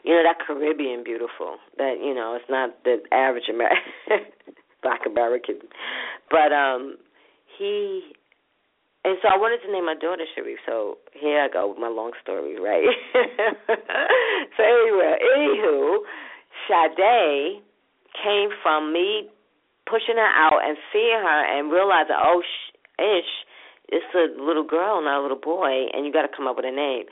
you 0.05 0.15
know 0.15 0.23
that 0.23 0.45
Caribbean 0.45 1.05
beautiful. 1.05 1.59
That 1.79 1.97
you 2.03 2.15
know, 2.15 2.35
it's 2.35 2.49
not 2.49 2.85
the 2.85 2.99
average 3.13 3.49
American, 3.49 4.33
black 4.83 5.01
American, 5.07 5.61
but 6.31 6.53
um, 6.53 6.97
he 7.59 8.13
and 9.05 9.17
so 9.23 9.29
I 9.33 9.41
wanted 9.41 9.65
to 9.65 9.73
name 9.73 9.87
my 9.87 9.97
daughter 9.97 10.29
Sharif. 10.35 10.59
So 10.67 10.99
here 11.17 11.41
I 11.41 11.49
go 11.49 11.73
with 11.73 11.79
my 11.79 11.89
long 11.89 12.13
story, 12.21 12.61
right? 12.61 12.85
so 13.17 14.61
anyway, 14.61 15.17
anywho, 15.25 16.05
Sade 16.69 17.65
came 18.23 18.51
from 18.63 18.93
me 18.93 19.33
pushing 19.89 20.21
her 20.21 20.33
out 20.37 20.61
and 20.61 20.77
seeing 20.93 21.17
her 21.17 21.41
and 21.49 21.73
realizing, 21.73 22.17
oh, 22.21 22.43
sh- 22.45 22.77
ish, 23.01 23.33
it's 23.91 24.07
a 24.15 24.31
little 24.41 24.65
girl, 24.65 25.03
not 25.03 25.21
a 25.21 25.23
little 25.23 25.41
boy, 25.41 25.91
and 25.93 26.07
you 26.07 26.13
got 26.13 26.23
to 26.23 26.33
come 26.35 26.47
up 26.47 26.57
with 26.57 26.65
a 26.65 26.75
name. 26.75 27.05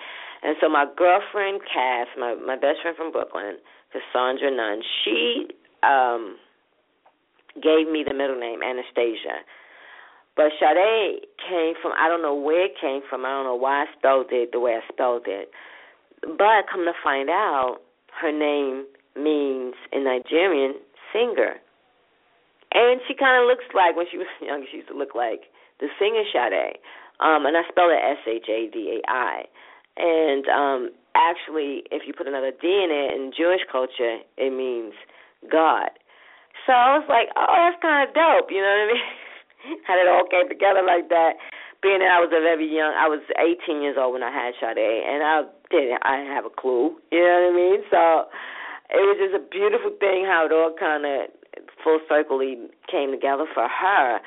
And 0.43 0.57
so 0.61 0.69
my 0.69 0.87
girlfriend 0.87 1.61
Cass, 1.67 2.07
my 2.17 2.35
my 2.35 2.55
best 2.55 2.81
friend 2.83 2.97
from 2.97 3.11
Brooklyn, 3.11 3.59
Cassandra 3.91 4.55
Nunn, 4.55 4.83
she 5.05 5.49
um 5.83 6.38
gave 7.59 7.91
me 7.91 8.05
the 8.07 8.14
middle 8.14 8.38
name 8.38 8.62
Anastasia. 8.62 9.43
But 10.37 10.55
Sade 10.62 11.27
came 11.43 11.75
from 11.83 11.93
I 11.99 12.07
don't 12.07 12.23
know 12.23 12.35
where 12.35 12.67
it 12.67 12.79
came 12.81 13.03
from. 13.11 13.27
I 13.27 13.31
don't 13.31 13.45
know 13.45 13.59
why 13.59 13.83
I 13.83 13.87
spelled 13.99 14.31
it 14.31 14.53
the 14.53 14.61
way 14.61 14.79
I 14.79 14.87
spelled 14.93 15.27
it. 15.27 15.51
But 16.23 16.71
come 16.71 16.87
to 16.87 16.95
find 17.03 17.29
out, 17.29 17.79
her 18.23 18.31
name 18.31 18.87
means 19.17 19.75
in 19.93 20.05
Nigerian 20.05 20.75
singer. 21.12 21.59
And 22.71 23.01
she 23.09 23.14
kind 23.14 23.43
of 23.43 23.49
looks 23.49 23.67
like 23.75 23.97
when 23.97 24.07
she 24.11 24.19
was 24.19 24.31
young, 24.41 24.64
she 24.71 24.79
used 24.79 24.88
to 24.88 24.97
look 24.97 25.14
like 25.17 25.51
the 25.81 25.88
singer 25.99 26.25
Sade. 26.33 26.79
Um, 27.21 27.47
and 27.47 27.57
I 27.57 27.62
spell 27.69 27.91
it 27.91 27.99
S 27.99 28.23
H 28.27 28.47
A 28.49 28.71
D 28.71 28.99
A 28.99 29.11
I. 29.11 29.45
And 29.99 30.47
um, 30.47 30.81
actually, 31.19 31.83
if 31.91 32.07
you 32.07 32.14
put 32.14 32.29
another 32.31 32.53
D 32.55 32.67
in 32.67 32.91
it 32.95 33.14
in 33.14 33.33
Jewish 33.35 33.62
culture, 33.71 34.23
it 34.38 34.53
means 34.55 34.95
God. 35.51 35.91
So 36.67 36.73
I 36.75 36.99
was 36.99 37.07
like, 37.11 37.31
oh, 37.35 37.55
that's 37.59 37.83
kind 37.83 38.07
of 38.07 38.14
dope. 38.14 38.51
You 38.51 38.62
know 38.62 38.71
what 38.71 38.87
I 38.87 38.93
mean? 38.95 39.83
How 39.87 39.99
it 39.99 40.07
all 40.07 40.27
came 40.31 40.47
together 40.47 40.87
like 40.87 41.11
that. 41.11 41.38
Being 41.83 42.03
that 42.03 42.11
I 42.11 42.19
was 42.19 42.35
a 42.35 42.43
very 42.43 42.67
young, 42.67 42.91
I 42.91 43.07
was 43.07 43.23
18 43.38 43.83
years 43.83 43.95
old 43.95 44.19
when 44.19 44.27
I 44.27 44.35
had 44.35 44.51
Sade, 44.59 44.83
and 44.83 45.23
I 45.23 45.47
didn't, 45.71 46.03
I 46.03 46.19
didn't 46.19 46.35
have 46.35 46.47
a 46.47 46.51
clue. 46.51 46.99
You 47.14 47.23
know 47.23 47.38
what 47.38 47.51
I 47.51 47.55
mean? 47.55 47.81
So 47.87 48.03
it 48.91 49.05
was 49.07 49.14
just 49.23 49.38
a 49.38 49.45
beautiful 49.47 49.95
thing 50.03 50.27
how 50.27 50.47
it 50.47 50.53
all 50.53 50.75
kind 50.75 51.07
of 51.07 51.31
full 51.83 52.03
circle 52.11 52.43
came 52.91 53.14
together 53.14 53.47
for 53.55 53.71
her, 53.71 54.19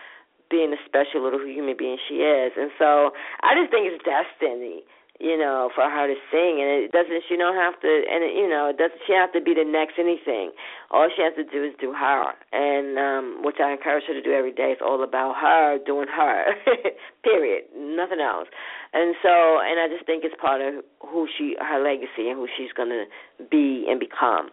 being 0.51 0.75
the 0.75 0.81
special 0.85 1.23
little 1.23 1.39
human 1.39 1.79
being 1.79 1.97
she 2.07 2.19
is. 2.19 2.51
And 2.59 2.69
so 2.77 3.15
I 3.41 3.55
just 3.55 3.71
think 3.71 3.87
it's 3.87 4.03
destiny 4.03 4.83
you 5.21 5.37
know, 5.37 5.69
for 5.77 5.85
her 5.85 6.09
to 6.09 6.17
sing, 6.33 6.57
and 6.57 6.81
it 6.81 6.91
doesn't. 6.91 7.21
She 7.29 7.37
don't 7.37 7.53
have 7.53 7.77
to, 7.85 7.87
and 8.09 8.25
it, 8.25 8.33
you 8.33 8.49
know, 8.49 8.73
it 8.73 8.81
doesn't. 8.81 8.97
She 9.05 9.13
have 9.13 9.29
to 9.37 9.39
be 9.39 9.53
the 9.53 9.63
next 9.63 10.01
anything. 10.01 10.49
All 10.89 11.05
she 11.13 11.21
has 11.21 11.37
to 11.37 11.45
do 11.45 11.61
is 11.61 11.77
do 11.77 11.93
her, 11.93 12.33
and 12.49 12.97
um, 12.97 13.45
which 13.45 13.61
I 13.61 13.71
encourage 13.71 14.09
her 14.09 14.17
to 14.17 14.21
do 14.25 14.33
every 14.33 14.51
day. 14.51 14.73
It's 14.73 14.81
all 14.81 15.05
about 15.05 15.37
her 15.37 15.77
doing 15.85 16.09
her. 16.09 16.57
Period. 17.23 17.69
Nothing 17.77 18.17
else. 18.17 18.49
And 18.97 19.13
so, 19.21 19.61
and 19.61 19.77
I 19.77 19.85
just 19.93 20.09
think 20.09 20.25
it's 20.25 20.33
part 20.41 20.59
of 20.59 20.81
who 21.05 21.29
she, 21.37 21.53
her 21.61 21.77
legacy, 21.77 22.25
and 22.25 22.33
who 22.33 22.49
she's 22.57 22.73
gonna 22.73 23.05
be 23.45 23.85
and 23.85 24.01
become. 24.01 24.49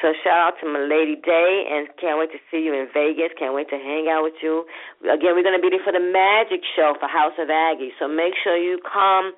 So 0.00 0.14
shout 0.22 0.38
out 0.38 0.54
to 0.62 0.66
my 0.70 0.86
lady 0.86 1.18
Day, 1.18 1.66
and 1.66 1.88
can't 1.98 2.18
wait 2.18 2.30
to 2.30 2.40
see 2.50 2.62
you 2.62 2.72
in 2.72 2.86
Vegas. 2.94 3.34
Can't 3.38 3.54
wait 3.54 3.68
to 3.70 3.78
hang 3.78 4.06
out 4.06 4.22
with 4.22 4.38
you. 4.42 4.64
Again, 5.02 5.34
we're 5.34 5.42
gonna 5.42 5.62
be 5.62 5.70
there 5.70 5.82
for 5.82 5.92
the 5.92 6.02
magic 6.02 6.62
show 6.76 6.94
for 6.98 7.08
House 7.10 7.34
of 7.38 7.50
Aggie. 7.50 7.90
So 7.98 8.06
make 8.06 8.34
sure 8.42 8.56
you 8.56 8.78
come 8.86 9.34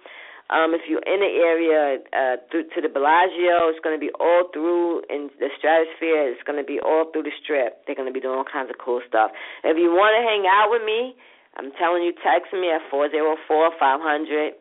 um, 0.50 0.74
if 0.74 0.82
you're 0.90 1.06
in 1.06 1.22
the 1.22 1.32
area 1.46 2.02
uh, 2.10 2.36
to 2.50 2.78
the 2.82 2.90
Bellagio, 2.90 3.70
it's 3.70 3.78
going 3.86 3.94
to 3.94 4.02
be 4.02 4.10
all 4.18 4.50
through 4.50 5.06
in 5.06 5.30
the 5.38 5.46
Stratosphere. 5.54 6.26
It's 6.34 6.42
going 6.42 6.58
to 6.58 6.66
be 6.66 6.82
all 6.82 7.06
through 7.14 7.22
the 7.22 7.34
Strip. 7.38 7.86
They're 7.86 7.94
going 7.94 8.10
to 8.10 8.12
be 8.12 8.18
doing 8.18 8.34
all 8.34 8.44
kinds 8.44 8.66
of 8.66 8.74
cool 8.82 8.98
stuff. 9.06 9.30
If 9.62 9.78
you 9.78 9.94
want 9.94 10.18
to 10.18 10.22
hang 10.26 10.50
out 10.50 10.66
with 10.74 10.82
me, 10.82 11.14
I'm 11.54 11.70
telling 11.78 12.02
you, 12.02 12.10
text 12.18 12.50
me 12.50 12.66
at 12.66 12.82
four 12.90 13.06
zero 13.10 13.38
four 13.46 13.70
five 13.78 14.02
hundred 14.02 14.58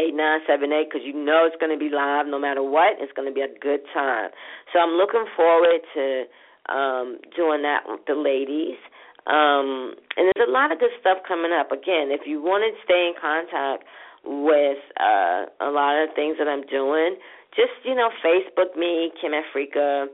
eight 0.00 0.16
nine 0.16 0.40
seven 0.48 0.72
eight 0.72 0.88
because 0.88 1.04
you 1.04 1.12
know 1.12 1.44
it's 1.44 1.60
going 1.60 1.72
to 1.72 1.78
be 1.78 1.92
live 1.92 2.26
no 2.26 2.40
matter 2.40 2.64
what. 2.64 2.96
It's 2.98 3.12
going 3.12 3.28
to 3.28 3.34
be 3.34 3.44
a 3.44 3.52
good 3.60 3.84
time. 3.92 4.32
So 4.72 4.80
I'm 4.80 4.96
looking 4.96 5.28
forward 5.36 5.84
to 5.92 6.24
um, 6.72 7.20
doing 7.36 7.60
that 7.62 7.84
with 7.84 8.00
the 8.08 8.16
ladies. 8.16 8.80
Um, 9.28 10.00
and 10.16 10.32
there's 10.32 10.48
a 10.48 10.50
lot 10.50 10.72
of 10.72 10.80
good 10.80 10.96
stuff 10.98 11.18
coming 11.28 11.52
up. 11.52 11.70
Again, 11.70 12.08
if 12.08 12.24
you 12.24 12.40
want 12.40 12.64
to 12.64 12.72
stay 12.82 13.12
in 13.12 13.14
contact 13.20 13.84
with 14.24 14.78
uh, 14.98 15.48
a 15.60 15.70
lot 15.70 15.96
of 15.96 16.14
things 16.14 16.36
that 16.38 16.48
I'm 16.48 16.66
doing. 16.66 17.16
Just 17.56 17.72
you 17.84 17.94
know, 17.94 18.10
Facebook 18.24 18.76
me, 18.76 19.10
Kim 19.20 19.32
Africa. 19.34 20.06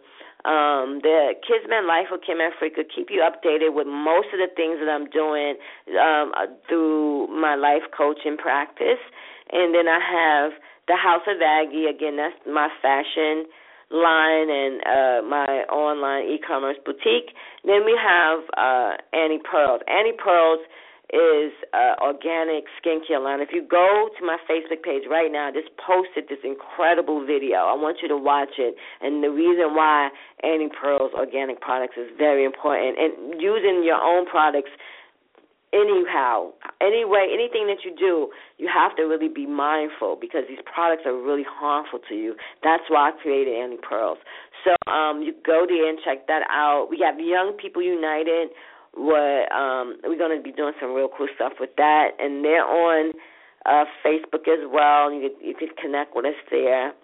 Um, 0.44 1.02
the 1.02 1.34
Kismet 1.42 1.84
Life 1.84 2.06
of 2.12 2.20
Kim 2.24 2.38
Africa 2.38 2.82
keep 2.86 3.08
you 3.10 3.18
updated 3.26 3.74
with 3.74 3.86
most 3.88 4.28
of 4.30 4.38
the 4.38 4.46
things 4.54 4.78
that 4.78 4.88
I'm 4.88 5.10
doing 5.10 5.56
um, 5.98 6.30
uh, 6.38 6.46
through 6.68 7.26
my 7.28 7.56
life 7.56 7.82
coaching 7.96 8.36
practice. 8.36 9.02
And 9.52 9.74
then 9.74 9.88
I 9.88 10.00
have 10.00 10.52
the 10.88 10.96
House 10.96 11.22
of 11.26 11.38
Aggie. 11.42 11.86
Again, 11.86 12.16
that's 12.16 12.36
my 12.46 12.68
fashion 12.82 13.46
line 13.90 14.50
and 14.50 14.80
uh, 14.82 15.20
my 15.28 15.62
online 15.70 16.26
e-commerce 16.26 16.76
boutique. 16.84 17.30
Then 17.64 17.84
we 17.84 17.94
have 17.94 18.40
uh, 18.56 18.98
Annie 19.12 19.38
Pearls. 19.38 19.80
Annie 19.86 20.16
Pearls 20.18 20.58
is 21.14 21.54
uh, 21.70 21.94
organic 22.02 22.66
skincare 22.82 23.22
line. 23.22 23.38
If 23.38 23.50
you 23.54 23.62
go 23.62 24.10
to 24.18 24.26
my 24.26 24.38
Facebook 24.50 24.82
page 24.82 25.06
right 25.08 25.30
now, 25.30 25.48
I 25.48 25.52
just 25.52 25.70
posted 25.78 26.26
this 26.26 26.42
incredible 26.42 27.24
video. 27.24 27.62
I 27.62 27.78
want 27.78 27.98
you 28.02 28.08
to 28.08 28.18
watch 28.18 28.58
it. 28.58 28.74
And 29.00 29.22
the 29.22 29.30
reason 29.30 29.78
why 29.78 30.10
Annie 30.42 30.70
Pearl's 30.74 31.14
organic 31.14 31.60
products 31.60 31.94
is 31.96 32.10
very 32.18 32.44
important, 32.44 32.98
and 32.98 33.40
using 33.40 33.86
your 33.86 34.02
own 34.02 34.26
products 34.26 34.74
anyhow, 35.76 36.56
anyway, 36.80 37.28
anything 37.28 37.68
that 37.68 37.84
you 37.84 37.92
do, 37.92 38.32
you 38.56 38.68
have 38.72 38.96
to 38.96 39.02
really 39.02 39.28
be 39.28 39.44
mindful 39.44 40.16
because 40.18 40.42
these 40.48 40.64
products 40.64 41.02
are 41.04 41.14
really 41.14 41.44
harmful 41.44 42.00
to 42.08 42.14
you. 42.14 42.34
That's 42.64 42.84
why 42.88 43.10
I 43.10 43.12
created 43.20 43.52
Annie 43.54 43.76
Pearls. 43.76 44.18
So 44.64 44.72
um, 44.90 45.20
you 45.22 45.34
go 45.44 45.66
there 45.68 45.88
and 45.88 45.98
check 46.04 46.26
that 46.26 46.42
out. 46.50 46.88
We 46.90 46.98
have 47.04 47.20
Young 47.20 47.52
People 47.60 47.82
United. 47.82 48.48
What 48.96 49.52
um 49.52 50.00
we're 50.04 50.16
going 50.16 50.32
to 50.32 50.42
be 50.42 50.56
doing 50.56 50.72
some 50.80 50.94
real 50.94 51.12
cool 51.12 51.28
stuff 51.36 51.52
with 51.60 51.76
that. 51.76 52.16
And 52.18 52.42
they're 52.42 52.64
on 52.64 53.12
uh 53.68 53.84
Facebook 54.00 54.48
as 54.48 54.64
well. 54.64 55.12
You 55.12 55.28
could 55.28 55.36
you 55.44 55.54
could 55.54 55.76
connect 55.76 56.16
with 56.16 56.24
us 56.24 56.40
there. 56.50 56.96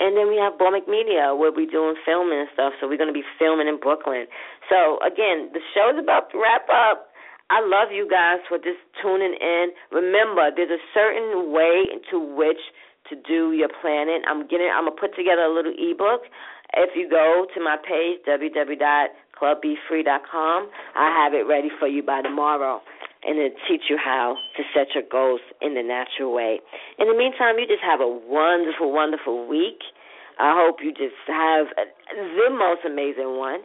And 0.00 0.18
then 0.18 0.26
we 0.28 0.36
have 0.42 0.58
Bormick 0.58 0.90
Media 0.90 1.32
where 1.38 1.54
we're 1.54 1.70
doing 1.70 1.94
filming 2.04 2.40
and 2.40 2.48
stuff. 2.52 2.74
So 2.80 2.88
we're 2.88 2.98
going 2.98 3.08
to 3.08 3.16
be 3.16 3.24
filming 3.38 3.68
in 3.68 3.78
Brooklyn. 3.78 4.26
So 4.68 4.98
again 5.06 5.54
the 5.54 5.62
show 5.70 5.94
is 5.94 6.02
about 6.02 6.34
to 6.34 6.42
wrap 6.42 6.66
up 6.66 7.14
I 7.48 7.62
love 7.62 7.94
you 7.94 8.08
guys 8.10 8.42
for 8.48 8.58
just 8.58 8.82
tuning 9.02 9.34
in 9.38 9.70
remember 9.92 10.50
there's 10.54 10.70
a 10.70 10.82
certain 10.94 11.52
way 11.52 11.86
to 12.10 12.18
which 12.18 12.60
to 13.10 13.16
do 13.16 13.52
your 13.52 13.70
planning 13.80 14.22
I'm 14.26 14.46
getting 14.48 14.70
I'm 14.72 14.86
to 14.86 14.90
put 14.90 15.14
together 15.14 15.42
a 15.42 15.54
little 15.54 15.74
ebook 15.74 16.26
if 16.74 16.90
you 16.96 17.08
go 17.08 17.46
to 17.54 17.60
my 17.62 17.76
page 17.76 18.26
www 18.26 19.06
clubbefree.com. 19.40 20.70
I 20.96 21.08
have 21.12 21.34
it 21.34 21.44
ready 21.46 21.68
for 21.78 21.88
you 21.88 22.02
by 22.02 22.22
tomorrow 22.22 22.80
and 23.24 23.36
to 23.36 23.48
teach 23.68 23.88
you 23.88 23.98
how 24.02 24.36
to 24.56 24.62
set 24.74 24.94
your 24.94 25.04
goals 25.10 25.40
in 25.60 25.74
the 25.74 25.82
natural 25.82 26.32
way. 26.32 26.60
In 26.98 27.08
the 27.08 27.16
meantime, 27.16 27.58
you 27.58 27.66
just 27.66 27.84
have 27.84 28.00
a 28.00 28.08
wonderful, 28.08 28.92
wonderful 28.92 29.46
week. 29.46 29.80
I 30.38 30.52
hope 30.56 30.78
you 30.82 30.92
just 30.92 31.16
have 31.26 31.66
the 32.12 32.50
most 32.50 32.84
amazing 32.86 33.36
one. 33.36 33.60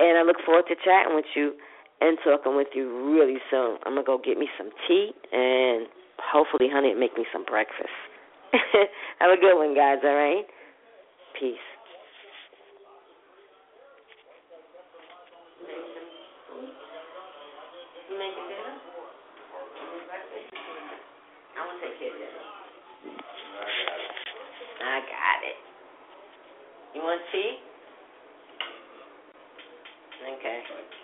And 0.00 0.18
I 0.18 0.22
look 0.22 0.38
forward 0.44 0.64
to 0.68 0.74
chatting 0.74 1.14
with 1.14 1.28
you 1.36 1.54
and 2.00 2.18
talking 2.24 2.56
with 2.56 2.68
you 2.74 3.14
really 3.14 3.38
soon. 3.50 3.78
I'm 3.84 3.94
to 3.96 4.02
go 4.02 4.18
get 4.18 4.38
me 4.38 4.48
some 4.58 4.70
tea 4.86 5.12
and 5.32 5.86
hopefully, 6.18 6.68
honey, 6.72 6.94
make 6.94 7.16
me 7.16 7.24
some 7.32 7.44
breakfast. 7.44 7.88
Have 9.18 9.30
a 9.30 9.40
good 9.40 9.56
one, 9.56 9.74
guys. 9.74 9.98
All 10.04 10.14
right. 10.14 10.44
Peace. 11.38 11.56
I 24.86 25.00
got 25.00 25.40
it. 25.42 25.56
You 26.94 27.02
want 27.02 27.20
tea? 27.32 27.58
Okay. 30.38 31.03